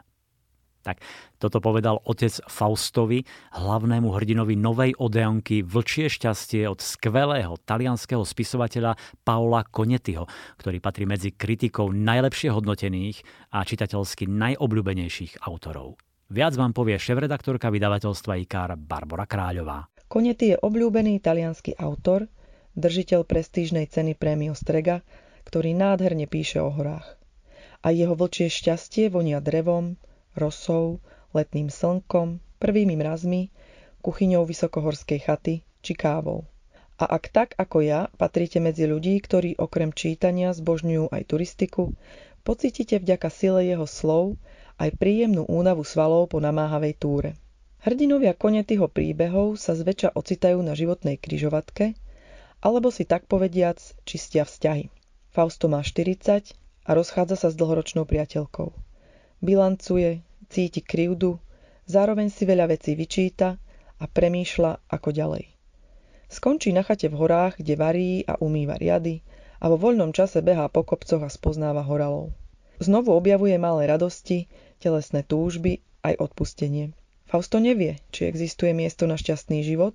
[0.80, 1.04] Tak
[1.36, 3.20] toto povedal otec Faustovi,
[3.52, 10.24] hlavnému hrdinovi novej odeonky Vlčie šťastie od skvelého talianského spisovateľa Paola Konetiho,
[10.56, 13.20] ktorý patrí medzi kritikov najlepšie hodnotených
[13.52, 16.00] a čitateľsky najobľúbenejších autorov.
[16.30, 19.90] Viac vám povie šéf-redaktorka vydavateľstva IKAR Barbara Kráľová.
[20.06, 22.30] Konety je obľúbený italianský autor,
[22.78, 25.02] držiteľ prestížnej ceny prémio Strega,
[25.42, 27.18] ktorý nádherne píše o horách.
[27.82, 29.98] A jeho vlčie šťastie vonia drevom,
[30.38, 31.02] rosou,
[31.34, 33.50] letným slnkom, prvými mrazmi,
[33.98, 36.46] kuchyňou vysokohorskej chaty či kávou.
[37.02, 41.98] A ak tak ako ja patríte medzi ľudí, ktorí okrem čítania zbožňujú aj turistiku,
[42.46, 44.38] pocítite vďaka sile jeho slov
[44.80, 47.36] aj príjemnú únavu svalov po namáhavej túre.
[47.84, 51.92] Hrdinovia konetyho príbehov sa zväčša ocitajú na životnej kryžovatke,
[52.64, 53.76] alebo si tak povediac
[54.08, 54.88] čistia vzťahy.
[55.28, 56.56] Fausto má 40
[56.88, 58.72] a rozchádza sa s dlhoročnou priateľkou.
[59.44, 61.36] Bilancuje, cíti krivdu,
[61.90, 63.58] Zároveň si veľa vecí vyčíta
[63.98, 65.50] a premýšľa ako ďalej.
[66.30, 69.26] Skončí na chate v horách, kde varí a umýva riady
[69.58, 72.30] a vo voľnom čase behá po kopcoch a spoznáva horalov.
[72.78, 74.46] Znovu objavuje malé radosti,
[74.80, 76.96] telesné túžby aj odpustenie.
[77.30, 79.94] Fausto nevie, či existuje miesto na šťastný život,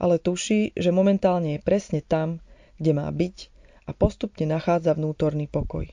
[0.00, 2.40] ale tuší, že momentálne je presne tam,
[2.80, 3.36] kde má byť
[3.86, 5.90] a postupne nachádza vnútorný pokoj.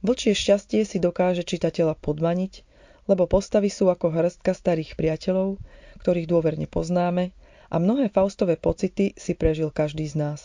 [0.00, 2.64] Vlčie šťastie si dokáže čitateľa podmaniť,
[3.04, 5.60] lebo postavy sú ako hrstka starých priateľov,
[6.00, 7.36] ktorých dôverne poznáme
[7.68, 10.40] a mnohé Faustové pocity si prežil každý z nás.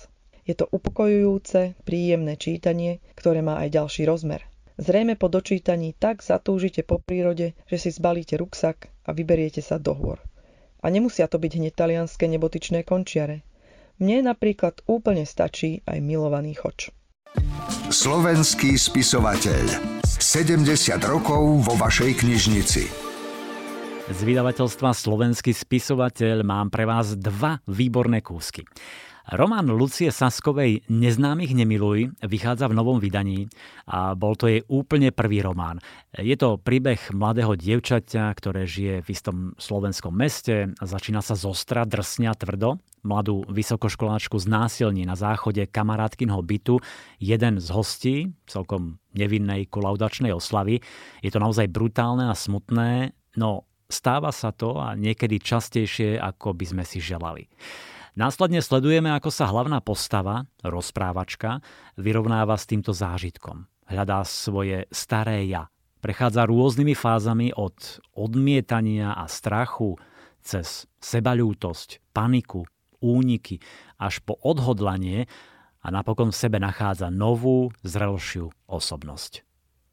[0.45, 4.45] Je to upokojujúce, príjemné čítanie, ktoré má aj ďalší rozmer.
[4.75, 9.95] Zrejme po dočítaní tak zatúžite po prírode, že si zbalíte ruksak a vyberiete sa do
[9.95, 10.19] hôr.
[10.83, 13.47] A nemusia to byť hneď talianské nebotyčné končiare.
[14.03, 16.91] Mne napríklad úplne stačí aj milovaný choč.
[17.87, 20.03] Slovenský spisovateľ.
[20.03, 20.67] 70
[21.07, 22.83] rokov vo vašej knižnici.
[24.05, 28.67] Z vydavateľstva Slovenský spisovateľ mám pre vás dva výborné kúsky.
[29.25, 33.49] Román Lucie Saskovej Neznámych nemiluj vychádza v novom vydaní
[33.89, 35.81] a bol to jej úplne prvý román.
[36.13, 42.37] Je to príbeh mladého dievčaťa, ktoré žije v istom slovenskom meste, začína sa zostra, drsňa
[42.37, 46.77] tvrdo, mladú vysokoškoláčku znásilní na záchode kamarátkinho bytu
[47.17, 50.85] jeden z hostí, celkom nevinnej kolaudačnej oslavy.
[51.25, 56.65] Je to naozaj brutálne a smutné, no Stáva sa to a niekedy častejšie, ako by
[56.65, 57.45] sme si želali.
[58.15, 61.59] Následne sledujeme, ako sa hlavná postava, rozprávačka,
[61.99, 63.67] vyrovnáva s týmto zážitkom.
[63.91, 65.67] Hľadá svoje staré ja.
[65.99, 67.75] Prechádza rôznymi fázami od
[68.15, 69.99] odmietania a strachu
[70.39, 72.63] cez sebalútosť, paniku,
[73.03, 73.59] úniky
[73.99, 75.27] až po odhodlanie
[75.83, 79.44] a napokon v sebe nachádza novú, zrelšiu osobnosť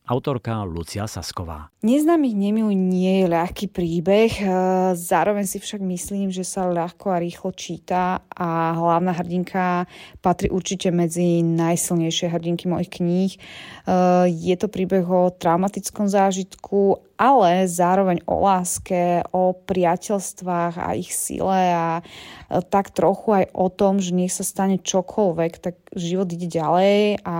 [0.07, 1.71] autorka Lucia Sasková.
[1.83, 4.47] Neznámych nemiluj nie je ľahký príbeh, e,
[4.95, 9.87] zároveň si však myslím, že sa ľahko a rýchlo číta a hlavná hrdinka
[10.23, 13.33] patrí určite medzi najsilnejšie hrdinky mojich kníh.
[13.35, 13.39] E,
[14.31, 21.63] je to príbeh o traumatickom zážitku, ale zároveň o láske, o priateľstvách a ich sile
[21.71, 22.03] a
[22.67, 27.37] tak trochu aj o tom, že nech sa stane čokoľvek, tak život ide ďalej a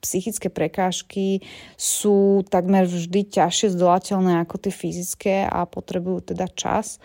[0.00, 1.44] psychické prekážky
[1.74, 1.97] sú
[2.46, 7.00] takmer vždy ťažšie zdolateľné ako tie fyzické a potrebujú teda čas.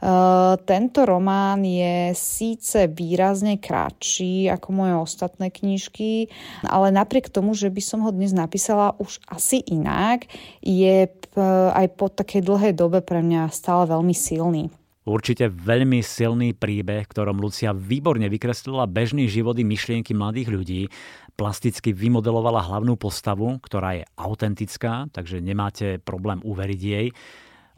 [0.00, 6.32] Uh, tento román je síce výrazne kratší ako moje ostatné knižky,
[6.64, 10.24] ale napriek tomu, že by som ho dnes napísala už asi inak,
[10.64, 11.04] je
[11.76, 14.72] aj po takej dlhej dobe pre mňa stále veľmi silný.
[15.00, 20.82] Určite veľmi silný príbeh, ktorom Lucia výborne vykreslila bežný život i myšlienky mladých ľudí,
[21.40, 27.16] plasticky vymodelovala hlavnú postavu, ktorá je autentická, takže nemáte problém uveriť jej.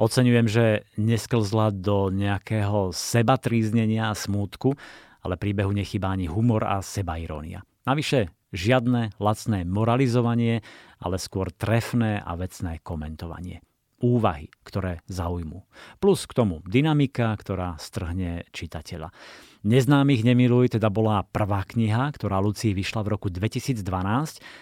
[0.03, 4.75] Oceňujem, že nesklzla do nejakého sebatríznenia a smútku,
[5.23, 7.63] ale príbehu nechýba ani humor a sebairónia.
[7.87, 10.67] Navyše žiadne lacné moralizovanie,
[10.99, 13.63] ale skôr trefné a vecné komentovanie.
[14.03, 15.63] Úvahy, ktoré zaujmú.
[16.03, 19.15] Plus k tomu dynamika, ktorá strhne čitateľa.
[19.63, 23.87] Neznámych nemiluj teda bola prvá kniha, ktorá Lucii vyšla v roku 2012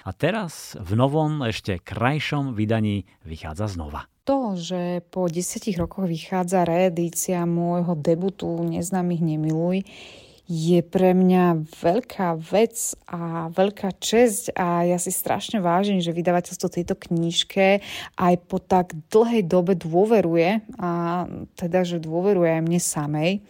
[0.05, 6.63] a teraz v novom, ešte krajšom vydaní vychádza znova to, že po desiatich rokoch vychádza
[6.63, 9.83] reedícia môjho debutu Neznámych nemiluj,
[10.51, 16.67] je pre mňa veľká vec a veľká česť a ja si strašne vážim, že vydavateľstvo
[16.67, 17.79] tejto knižke
[18.19, 20.91] aj po tak dlhej dobe dôveruje a
[21.55, 23.31] teda, že dôveruje aj mne samej.
[23.39, 23.41] E,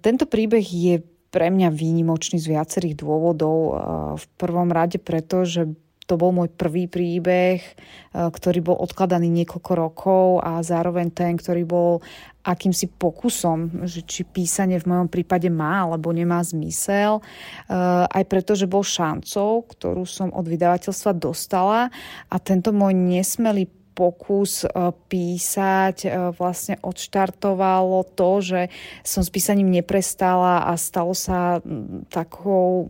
[0.00, 3.56] tento príbeh je pre mňa výnimočný z viacerých dôvodov.
[3.60, 3.72] E,
[4.16, 5.68] v prvom rade preto, že
[6.06, 7.72] to bol môj prvý príbeh, e,
[8.12, 11.90] ktorý bol odkladaný niekoľko rokov a zároveň ten, ktorý bol
[12.42, 17.18] akýmsi pokusom, že či písanie v mojom prípade má alebo nemá zmysel.
[17.18, 17.22] E,
[18.06, 21.88] aj preto, že bol šancou, ktorú som od vydavateľstva dostala
[22.26, 24.68] a tento môj nesmelý pokus e,
[25.08, 28.60] písať e, vlastne odštartovalo to, že
[29.04, 31.60] som s písaním neprestala a stalo sa
[32.08, 32.88] takou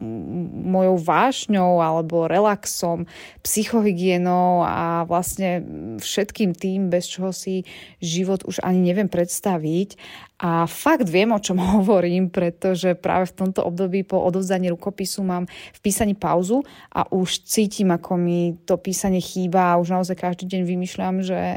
[0.62, 3.04] mojou vášňou alebo relaxom,
[3.42, 5.62] psychohygienou a vlastne
[5.98, 7.66] všetkým tým, bez čoho si
[7.98, 9.98] život už ani neviem predstaviť.
[10.42, 15.46] A fakt viem, o čom hovorím, pretože práve v tomto období po odovzdaní rukopisu mám
[15.46, 20.50] v písaní pauzu a už cítim, ako mi to písanie chýba a už naozaj každý
[20.50, 21.56] deň vymýšľam, že e,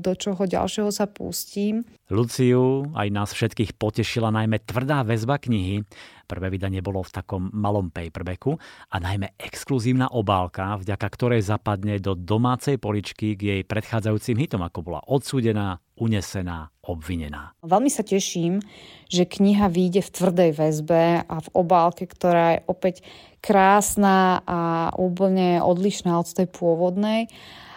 [0.00, 1.84] do čoho ďalšieho sa pustím.
[2.12, 5.80] Luciu aj nás všetkých potešila najmä tvrdá väzba knihy.
[6.28, 8.60] Prvé vydanie bolo v takom malom paperbacku
[8.92, 14.84] a najmä exkluzívna obálka, vďaka ktorej zapadne do domácej poličky k jej predchádzajúcim hitom, ako
[14.84, 17.56] bola odsúdená, unesená, obvinená.
[17.64, 18.60] Veľmi sa teším,
[19.08, 22.96] že kniha vyjde v tvrdej väzbe a v obálke, ktorá je opäť
[23.40, 27.32] krásna a úplne odlišná od tej pôvodnej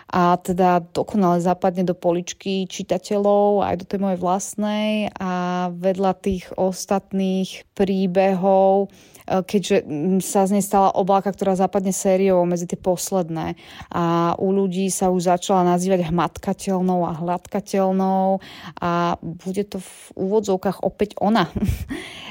[0.09, 6.45] a teda dokonale zapadne do poličky čitateľov aj do tej mojej vlastnej a vedľa tých
[6.55, 8.93] ostatných príbehov
[9.25, 9.81] Eh, keďže
[10.21, 13.57] sa z nej stala obálka, ktorá zapadne sériou medzi tie posledné.
[13.89, 18.37] A u ľudí sa už začala nazývať hmatkateľnou a hladkateľnou
[18.77, 21.49] a bude to v úvodzovkách opäť ona.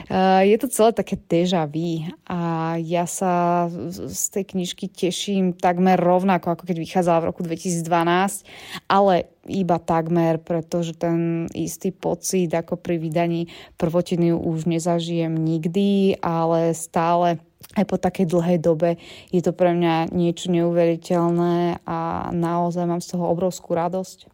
[0.04, 5.96] Eh, je to celé také deja vu a ja sa z tej knižky teším takmer
[5.96, 8.44] rovnako, ako keď vychádzala v roku 2012,
[8.88, 13.48] ale iba takmer, pretože ten istý pocit ako pri vydaní
[13.80, 17.40] prvotiny už nezažijem nikdy, ale stále
[17.72, 19.00] aj po takej dlhej dobe
[19.32, 24.28] je to pre mňa niečo neuveriteľné a naozaj mám z toho obrovskú radosť.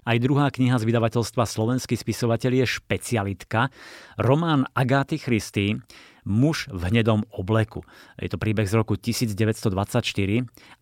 [0.00, 3.70] Aj druhá kniha z vydavateľstva Slovenský spisovateľ je špecialitka.
[4.18, 5.76] Román Agáty Christy
[6.24, 7.84] Muž v hnedom obleku.
[8.20, 9.72] Je to príbeh z roku 1924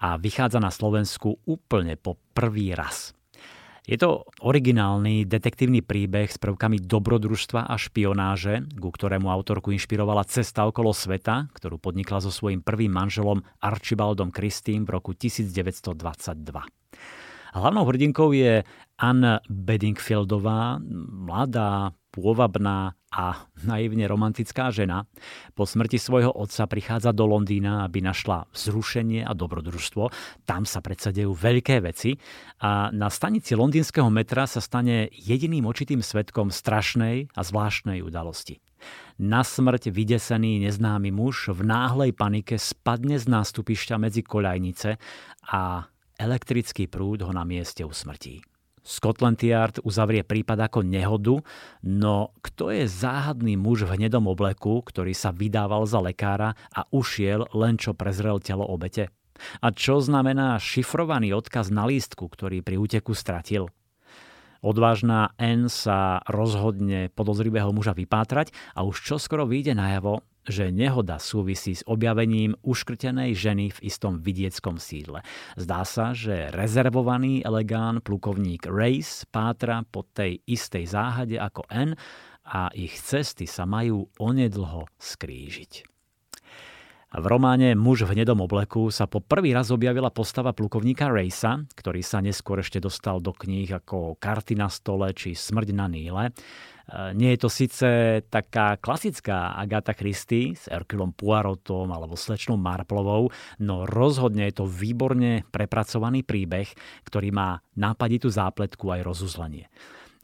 [0.03, 3.17] a vychádza na Slovensku úplne po prvý raz.
[3.89, 10.69] Je to originálny detektívny príbeh s prvkami dobrodružstva a špionáže, ku ktorému autorku inšpirovala cesta
[10.69, 15.97] okolo sveta, ktorú podnikla so svojím prvým manželom Archibaldom Christým v roku 1922.
[17.57, 18.61] Hlavnou hrdinkou je
[19.01, 25.09] Anne Bedingfieldová, mladá, pôvabná a naivne romantická žena
[25.57, 30.13] po smrti svojho otca prichádza do Londýna, aby našla vzrušenie a dobrodružstvo.
[30.45, 32.21] Tam sa predsa dejú veľké veci
[32.61, 38.61] a na stanici londýnskeho metra sa stane jediným očitým svetkom strašnej a zvláštnej udalosti.
[39.19, 44.95] Na smrť vydesený neznámy muž v náhlej panike spadne z nástupišťa medzi koľajnice
[45.51, 48.39] a elektrický prúd ho na mieste usmrtí.
[48.89, 51.37] Scotland Yard uzavrie prípad ako nehodu,
[51.85, 57.53] no kto je záhadný muž v hnedom obleku, ktorý sa vydával za lekára a ušiel
[57.53, 59.13] len čo prezrel telo obete?
[59.61, 63.69] A čo znamená šifrovaný odkaz na lístku, ktorý pri úteku stratil?
[64.59, 71.77] Odvážna N sa rozhodne podozrivého muža vypátrať a už čoskoro vyjde najavo, že nehoda súvisí
[71.77, 75.25] s objavením uškrtenej ženy v istom vidieckom sídle.
[75.57, 81.95] Zdá sa, že rezervovaný elegán plukovník Race pátra po tej istej záhade ako N
[82.49, 85.98] a ich cesty sa majú onedlho skrížiť.
[87.09, 92.05] V románe Muž v hnedom obleku sa po prvý raz objavila postava plukovníka Racea, ktorý
[92.05, 96.37] sa neskôr ešte dostal do kníh ako Karty na stole či Smrť na Níle.
[97.17, 97.89] Nie je to síce
[98.29, 105.49] taká klasická Agatha Christie s Herculom Poirotom alebo slečnou Marplovou, no rozhodne je to výborne
[105.49, 106.69] prepracovaný príbeh,
[107.09, 109.69] ktorý má nápaditú zápletku aj rozuzlenie.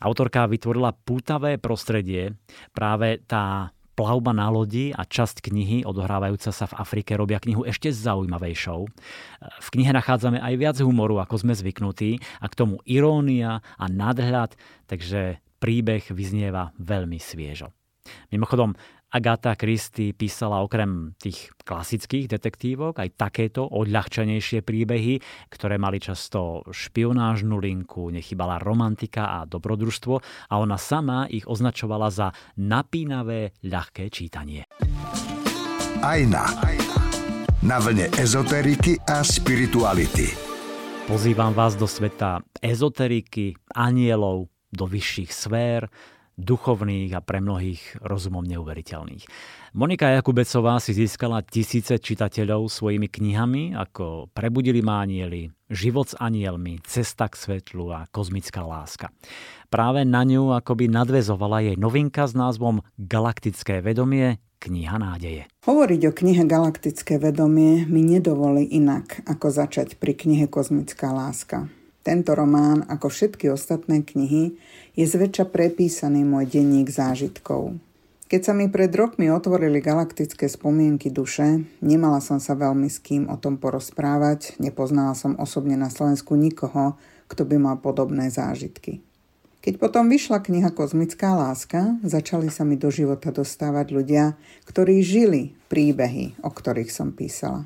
[0.04, 2.36] Autorka vytvorila pútavé prostredie,
[2.76, 7.94] práve tá plavba na lodi a časť knihy odohrávajúca sa v Afrike robia knihu ešte
[7.94, 8.80] zaujímavejšou.
[9.40, 14.58] V knihe nachádzame aj viac humoru, ako sme zvyknutí a k tomu irónia a nadhľad,
[14.90, 17.72] takže príbeh vyznieva veľmi sviežo.
[18.28, 18.76] Mimochodom,
[19.14, 25.22] Agatha Christie písala okrem tých klasických detektívok aj takéto odľahčenejšie príbehy,
[25.54, 30.14] ktoré mali často špionážnu linku, nechybala romantika a dobrodružstvo
[30.50, 34.66] a ona sama ich označovala za napínavé, ľahké čítanie.
[36.02, 36.50] Ajna.
[37.62, 40.34] Na vlne ezoteriky a spirituality.
[41.06, 45.86] Pozývam vás do sveta ezoteriky, anielov, do vyšších sfér,
[46.34, 49.24] duchovných a pre mnohých rozumom neuveriteľných.
[49.74, 57.26] Monika Jakubecová si získala tisíce čitateľov svojimi knihami ako Prebudili mánieli, Život s anielmi, Cesta
[57.26, 59.10] k svetlu a Kozmická láska.
[59.70, 65.50] Práve na ňu akoby nadvezovala jej novinka s názvom Galaktické vedomie, kniha nádeje.
[65.66, 71.68] Hovoriť o knihe Galaktické vedomie mi nedovolí inak, ako začať pri knihe Kozmická láska.
[72.04, 74.60] Tento román, ako všetky ostatné knihy,
[74.92, 77.80] je zväčša prepísaný môj denník zážitkov.
[78.28, 83.32] Keď sa mi pred rokmi otvorili galaktické spomienky duše, nemala som sa veľmi s kým
[83.32, 89.00] o tom porozprávať, nepoznala som osobne na Slovensku nikoho, kto by mal podobné zážitky.
[89.64, 94.36] Keď potom vyšla kniha Kozmická láska, začali sa mi do života dostávať ľudia,
[94.68, 97.64] ktorí žili príbehy, o ktorých som písala.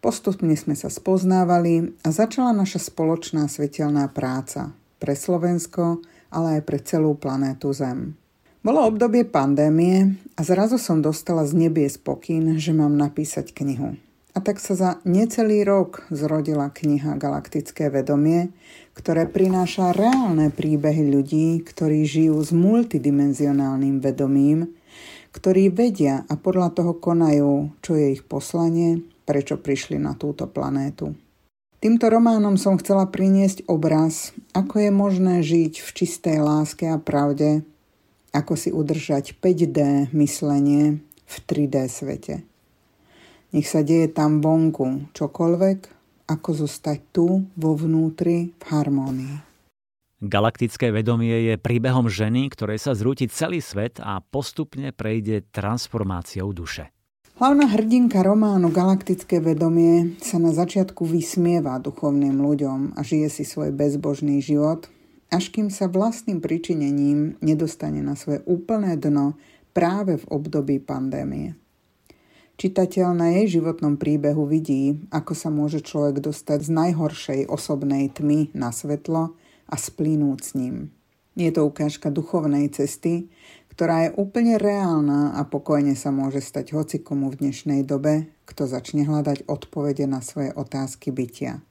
[0.00, 6.78] Postupne sme sa spoznávali a začala naša spoločná svetelná práca pre Slovensko ale aj pre
[6.80, 8.14] celú planétu Zem.
[8.60, 13.96] Bolo obdobie pandémie a zrazu som dostala z nebie spokyn, že mám napísať knihu.
[14.30, 18.54] A tak sa za necelý rok zrodila kniha Galaktické vedomie,
[18.94, 24.70] ktoré prináša reálne príbehy ľudí, ktorí žijú s multidimenzionálnym vedomím,
[25.34, 31.14] ktorí vedia a podľa toho konajú, čo je ich poslanie, prečo prišli na túto planétu.
[31.78, 37.62] Týmto románom som chcela priniesť obraz, ako je možné žiť v čistej láske a pravde,
[38.34, 42.42] ako si udržať 5D myslenie v 3D svete.
[43.54, 45.78] Nech sa deje tam vonku čokoľvek,
[46.26, 49.36] ako zostať tu vo vnútri v harmónii.
[50.20, 56.92] Galaktické vedomie je príbehom ženy, ktorej sa zrúti celý svet a postupne prejde transformáciou duše.
[57.40, 63.72] Hlavná hrdinka románu Galaktické vedomie sa na začiatku vysmieva duchovným ľuďom a žije si svoj
[63.72, 64.92] bezbožný život,
[65.32, 69.40] až kým sa vlastným pričinením nedostane na svoje úplné dno
[69.72, 71.56] práve v období pandémie.
[72.60, 78.52] Čitateľ na jej životnom príbehu vidí, ako sa môže človek dostať z najhoršej osobnej tmy
[78.52, 79.32] na svetlo
[79.64, 80.92] a splínuť s ním.
[81.40, 83.32] Je to ukážka duchovnej cesty,
[83.80, 89.08] ktorá je úplne reálna a pokojne sa môže stať hocikomu v dnešnej dobe, kto začne
[89.08, 91.64] hľadať odpovede na svoje otázky bytia.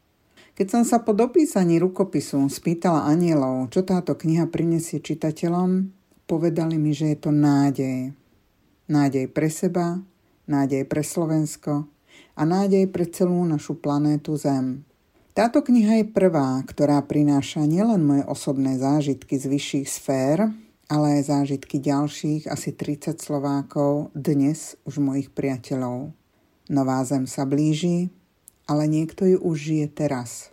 [0.57, 5.93] Keď som sa po dopísaní rukopisu spýtala anielov, čo táto kniha prinesie čitateľom,
[6.25, 8.09] povedali mi, že je to nádej.
[8.89, 10.01] Nádej pre seba,
[10.49, 11.85] nádej pre Slovensko
[12.33, 14.81] a nádej pre celú našu planétu Zem.
[15.37, 20.49] Táto kniha je prvá, ktorá prináša nielen moje osobné zážitky z vyšších sfér,
[20.89, 26.09] ale aj zážitky ďalších asi 30 Slovákov, dnes už mojich priateľov.
[26.65, 28.09] Nová zem sa blíži,
[28.65, 30.49] ale niekto ju už žije teraz.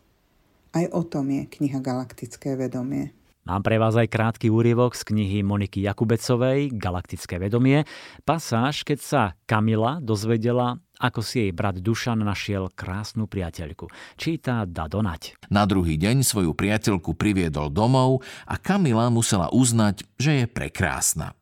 [0.76, 3.16] Aj o tom je kniha Galaktické vedomie.
[3.48, 7.88] Mám pre vás aj krátky úryvok z knihy Moniky Jakubecovej Galaktické vedomie.
[8.28, 13.88] Pasáž, keď sa Kamila dozvedela, ako si jej brat Dušan našiel krásnu priateľku.
[14.16, 15.36] Číta Dado Nať.
[15.52, 21.36] Na druhý deň svoju priateľku priviedol domov a Kamila musela uznať, že je prekrásna.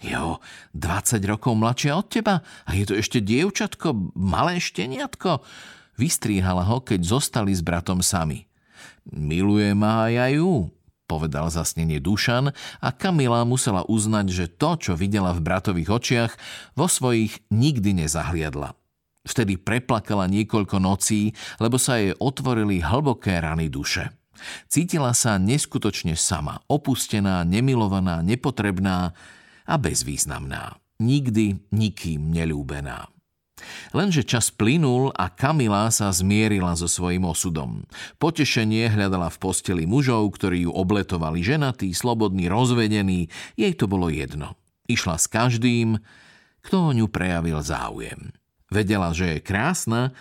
[0.00, 0.40] Jo,
[0.72, 5.44] 20 rokov mladšia od teba a je to ešte dievčatko, malé šteniatko.
[6.00, 8.48] Vystríhala ho, keď zostali s bratom sami.
[9.12, 10.52] Miluje ma aj aj ju,
[11.04, 16.32] povedal zasnenie Dušan a Kamila musela uznať, že to, čo videla v bratových očiach,
[16.72, 18.79] vo svojich nikdy nezahliadla.
[19.20, 24.08] Vtedy preplakala niekoľko nocí, lebo sa jej otvorili hlboké rany duše.
[24.72, 29.12] Cítila sa neskutočne sama, opustená, nemilovaná, nepotrebná
[29.68, 30.80] a bezvýznamná.
[31.00, 33.08] Nikdy nikým nelúbená.
[33.92, 37.84] Lenže čas plynul a Kamila sa zmierila so svojím osudom.
[38.16, 43.28] Potešenie hľadala v posteli mužov, ktorí ju obletovali ženatí, slobodní, rozvedení.
[43.60, 44.56] Jej to bolo jedno.
[44.88, 46.00] Išla s každým,
[46.64, 48.32] kto o ňu prejavil záujem.
[48.70, 50.14] Vedela, že je krásna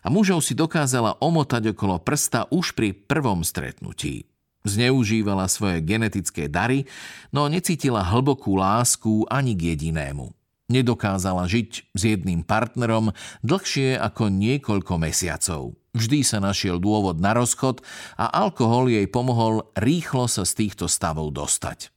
[0.00, 4.30] a mužov si dokázala omotať okolo prsta už pri prvom stretnutí.
[4.62, 6.86] Zneužívala svoje genetické dary,
[7.34, 10.30] no necítila hlbokú lásku ani k jedinému.
[10.66, 13.14] Nedokázala žiť s jedným partnerom
[13.46, 15.78] dlhšie ako niekoľko mesiacov.
[15.94, 17.82] Vždy sa našiel dôvod na rozchod
[18.18, 21.95] a alkohol jej pomohol rýchlo sa z týchto stavov dostať.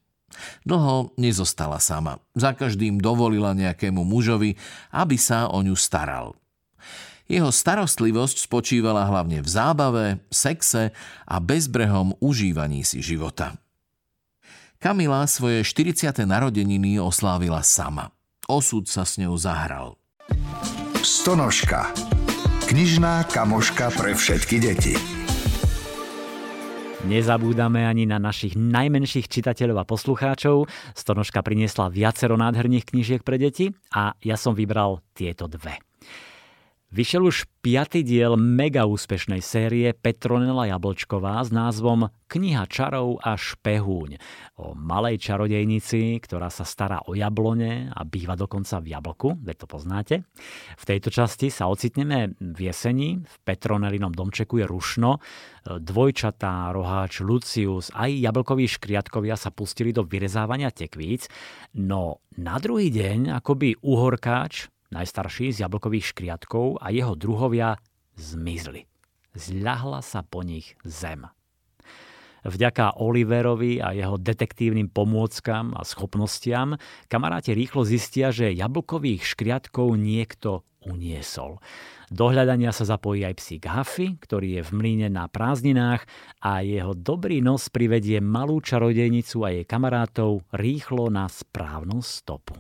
[0.63, 2.19] Dlho nezostala sama.
[2.35, 4.55] Za každým dovolila nejakému mužovi,
[4.91, 6.35] aby sa o ňu staral.
[7.29, 10.89] Jeho starostlivosť spočívala hlavne v zábave, sexe
[11.29, 13.53] a bezbrehom užívaní si života.
[14.81, 16.25] Kamila svoje 40.
[16.25, 18.09] narodeniny oslávila sama.
[18.49, 19.99] Osud sa s ňou zahral.
[21.05, 21.93] Stonožka.
[22.65, 25.18] Knižná kamoška pre všetky deti.
[27.07, 30.67] Nezabúdame ani na našich najmenších čitateľov a poslucháčov.
[30.91, 35.88] Stonožka priniesla viacero nádherných knížiek pre deti a ja som vybral tieto dve.
[36.89, 44.17] Vyšiel už piatý diel mega úspešnej série Petronela Jablčková s názvom Kniha čarov a špehúň.
[44.57, 49.67] O malej čarodejnici, ktorá sa stará o jablone a býva dokonca v jablku, veď to
[49.69, 50.15] poznáte.
[50.81, 55.21] V tejto časti sa ocitneme v jeseni, v Petronelinom domčeku je rušno,
[55.69, 61.29] dvojčatá, roháč Lucius, aj jablkoví škriatkovia sa pustili do vyrezávania tekvíc,
[61.77, 67.77] no na druhý deň akoby uhorkáč najstarší z jablkových škriatkov a jeho druhovia
[68.17, 68.85] zmizli.
[69.37, 71.29] Zľahla sa po nich zem.
[72.39, 76.79] Vďaka Oliverovi a jeho detektívnym pomôckam a schopnostiam
[77.11, 81.59] kamaráti rýchlo zistia, že jablkových škriatkov niekto uniesol.
[82.07, 86.07] Do hľadania sa zapojí aj psík Huffy, ktorý je v mlyne na prázdninách
[86.39, 92.55] a jeho dobrý nos privedie malú čarodejnicu a jej kamarátov rýchlo na správnu stopu.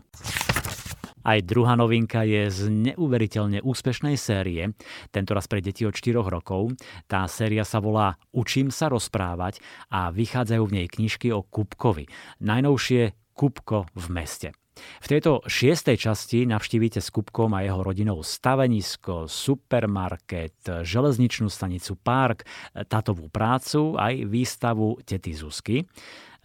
[1.23, 4.71] Aj druhá novinka je z neuveriteľne úspešnej série,
[5.11, 6.75] tentoraz pre deti od 4 rokov.
[7.11, 9.59] Tá séria sa volá Učím sa rozprávať
[9.91, 12.07] a vychádzajú v nej knižky o Kupkovi.
[12.39, 14.49] Najnovšie Kupko v meste.
[14.79, 22.47] V tejto šiestej časti navštívite s Kupkom a jeho rodinou stavenisko, supermarket, železničnú stanicu, park,
[22.87, 25.83] tátovú prácu aj výstavu Tety Zuzky.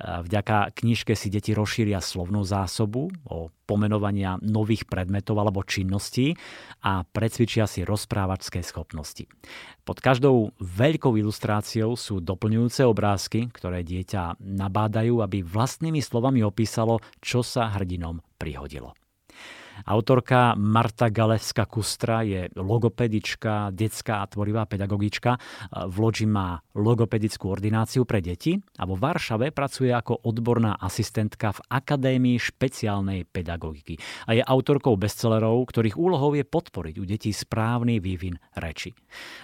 [0.01, 6.35] Vďaka knižke si deti rozšíria slovnú zásobu o pomenovania nových predmetov alebo činností
[6.83, 9.31] a precvičia si rozprávačské schopnosti.
[9.87, 17.47] Pod každou veľkou ilustráciou sú doplňujúce obrázky, ktoré dieťa nabádajú, aby vlastnými slovami opísalo, čo
[17.47, 18.99] sa hrdinom prihodilo.
[19.83, 25.37] Autorka Marta Galevská Kustra je logopedička, detská a tvorivá pedagogička.
[25.91, 31.61] V Lodži má logopedickú ordináciu pre deti a vo Varšave pracuje ako odborná asistentka v
[31.69, 33.99] Akadémii špeciálnej pedagogiky.
[34.31, 38.95] A je autorkou bestsellerov, ktorých úlohou je podporiť u detí správny vývin reči.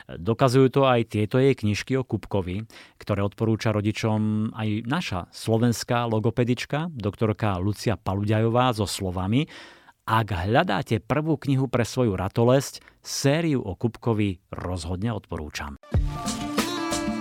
[0.07, 2.63] Dokazujú to aj tieto jej knižky o Kupkovi,
[3.03, 9.47] ktoré odporúča rodičom aj naša slovenská logopedička, doktorka Lucia Paluďajová so slovami,
[10.11, 15.79] ak hľadáte prvú knihu pre svoju ratolesť, sériu o Kupkovi rozhodne odporúčam.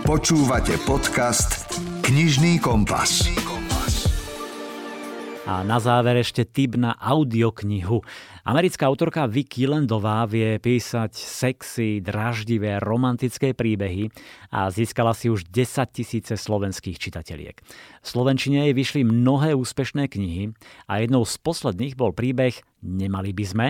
[0.01, 1.69] Počúvate podcast
[2.01, 3.29] Knižný kompas.
[5.49, 8.05] A na záver ešte tip na audioknihu.
[8.45, 14.13] Americká autorka Vicky Landová vie písať sexy, draždivé, romantické príbehy
[14.53, 17.65] a získala si už 10 tisíce slovenských čitateliek.
[17.65, 20.53] V Slovenčine jej vyšli mnohé úspešné knihy
[20.85, 22.53] a jednou z posledných bol príbeh
[22.85, 23.67] Nemali by sme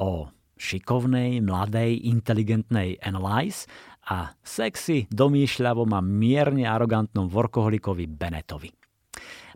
[0.00, 3.68] o šikovnej, mladej, inteligentnej Annalise
[4.08, 8.87] a sexy, domýšľavom a mierne arogantnom workoholikovi Benetovi.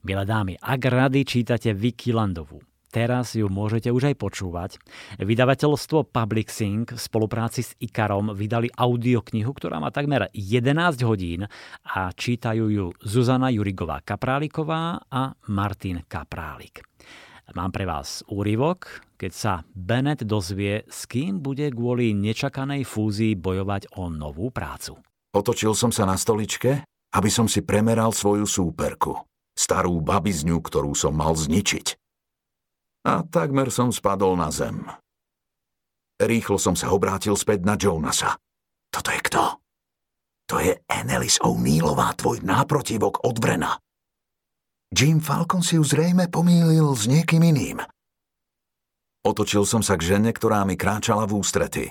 [0.02, 2.58] Milé dámy, ak rady čítate Vicky Landovú,
[2.90, 4.70] teraz ju môžete už aj počúvať.
[5.22, 11.46] Vydavateľstvo Public Sync v spolupráci s Ikarom vydali audioknihu, ktorá má takmer 11 hodín
[11.86, 16.82] a čítajú ju Zuzana Jurigová Kapráliková a Martin Kaprálik.
[17.54, 23.94] Mám pre vás úryvok, keď sa Bennett dozvie, s kým bude kvôli nečakanej fúzii bojovať
[23.94, 24.98] o novú prácu.
[25.30, 26.82] Otočil som sa na stoličke,
[27.14, 31.96] aby som si premeral svoju súperku starú babizňu, ktorú som mal zničiť.
[33.02, 34.86] A takmer som spadol na zem.
[36.22, 38.38] Rýchlo som sa obrátil späť na Jonasa.
[38.94, 39.42] Toto je kto?
[40.52, 43.74] To je Annelies O'Neillová, tvoj náprotivok od Vrena.
[44.92, 47.80] Jim Falcon si ju zrejme pomýlil s niekým iným.
[49.24, 51.84] Otočil som sa k žene, ktorá mi kráčala v ústrety.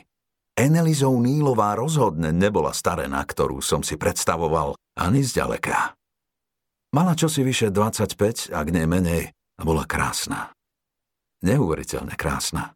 [0.53, 5.95] Annelies O'Neillová rozhodne nebola starená, ktorú som si predstavoval, ani zďaleka.
[6.91, 10.51] Mala čosi vyše 25, ak nie menej, a bola krásna.
[11.39, 12.75] Neuveriteľne krásna.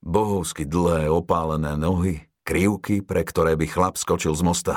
[0.00, 4.76] Bohovsky dlhé opálené nohy, krivky, pre ktoré by chlap skočil z mosta.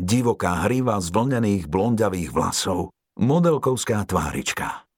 [0.00, 2.88] Divoká hriva z vlnených blondiavých vlasov,
[3.20, 4.88] modelkovská tvárička.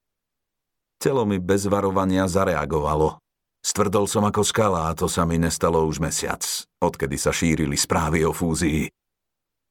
[1.02, 3.18] Telo mi bez varovania zareagovalo.
[3.66, 6.46] Stvrdol som ako skala a to sa mi nestalo už mesiac,
[6.78, 8.86] odkedy sa šírili správy o fúzii.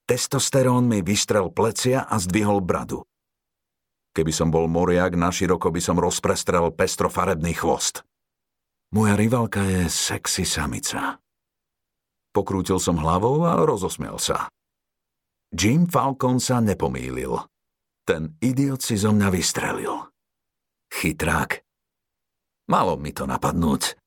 [0.10, 3.06] Testosterón mi vystrel plecia a zdvihol bradu.
[4.10, 8.02] Keby som bol moriak, naširoko by som rozprestrel pestrofarebný chvost.
[8.90, 11.22] Moja rivalka je sexy samica.
[12.34, 14.50] Pokrútil som hlavou a rozosmiel sa.
[15.54, 17.46] Jim Falcon sa nepomýlil.
[18.02, 20.10] Ten idiot si zo mňa vystrelil.
[20.90, 21.62] Chytrák.
[22.66, 23.99] Malo mi to napadnúť.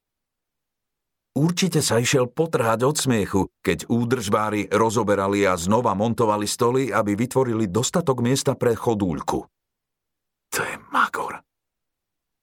[1.33, 7.73] Určite sa išiel potrhať od smiechu, keď údržbári rozoberali a znova montovali stoly, aby vytvorili
[7.73, 9.39] dostatok miesta pre chodúľku.
[10.53, 11.41] To je magor.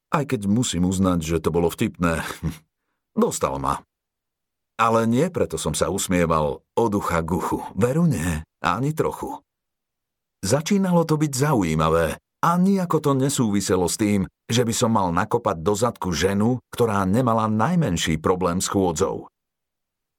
[0.09, 2.25] Aj keď musím uznať, že to bolo vtipné.
[3.13, 3.85] Dostal ma.
[4.81, 7.61] Ale nie preto som sa usmieval od ucha guchu.
[7.77, 9.37] Veru nie, ani trochu.
[10.41, 15.61] Začínalo to byť zaujímavé, a nijako to nesúviselo s tým, že by som mal nakopať
[15.61, 19.29] do zadku ženu, ktorá nemala najmenší problém s chôdzou.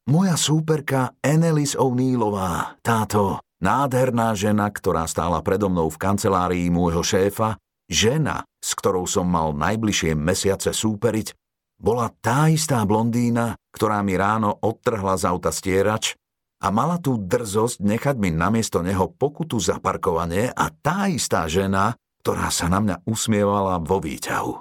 [0.06, 7.60] Moja súperka Annelies O'Neillová, táto nádherná žena, ktorá stála predo mnou v kancelárii môjho šéfa,
[7.90, 11.34] žena, s ktorou som mal najbližšie mesiace súperiť,
[11.80, 16.12] bola tá istá blondína, ktorá mi ráno odtrhla z auta stierač
[16.60, 21.96] a mala tú drzosť nechať mi namiesto neho pokutu za parkovanie a tá istá žena,
[22.20, 24.54] ktorá sa na mňa usmievala vo výťahu.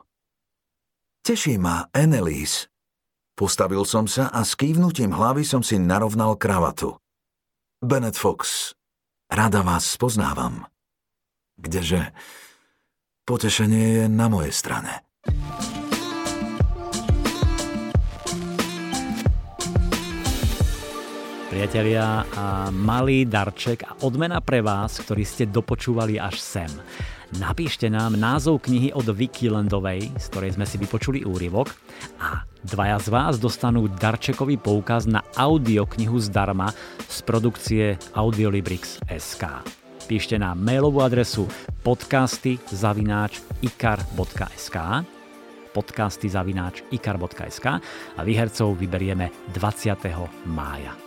[1.20, 2.72] Teší ma Annelies.
[3.36, 7.00] Postavil som sa a s kývnutím hlavy som si narovnal kravatu.
[7.80, 8.72] Bennett Fox,
[9.32, 10.68] rada vás spoznávam.
[11.60, 12.16] Kdeže
[13.28, 15.04] potešenie je na mojej strane.
[21.52, 22.24] Priatelia,
[22.72, 26.72] malý darček a odmena pre vás, ktorí ste dopočúvali až sem.
[27.38, 31.70] Napíšte nám názov knihy od Vicky Landovej, z ktorej sme si vypočuli úryvok
[32.18, 36.74] a dvaja z vás dostanú darčekový poukaz na audioknihu zdarma
[37.06, 39.62] z produkcie Audiolibrix SK.
[40.10, 41.46] Píšte na mailovú adresu
[41.86, 45.06] podcasty zavináč ikar.sk
[45.70, 47.68] podcasty zavináč ikar.sk
[48.18, 50.50] a výhercov vyberieme 20.
[50.50, 50.98] mája.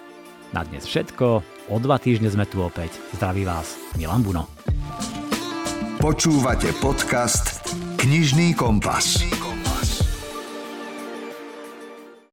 [0.55, 1.27] Na dnes všetko,
[1.73, 2.95] o dva týždne sme tu opäť.
[3.17, 4.47] Zdraví vás Milan Buno.
[6.03, 7.63] Počúvate podcast
[7.95, 9.23] Knižný kompas.
[9.23, 9.62] Knižný kompas.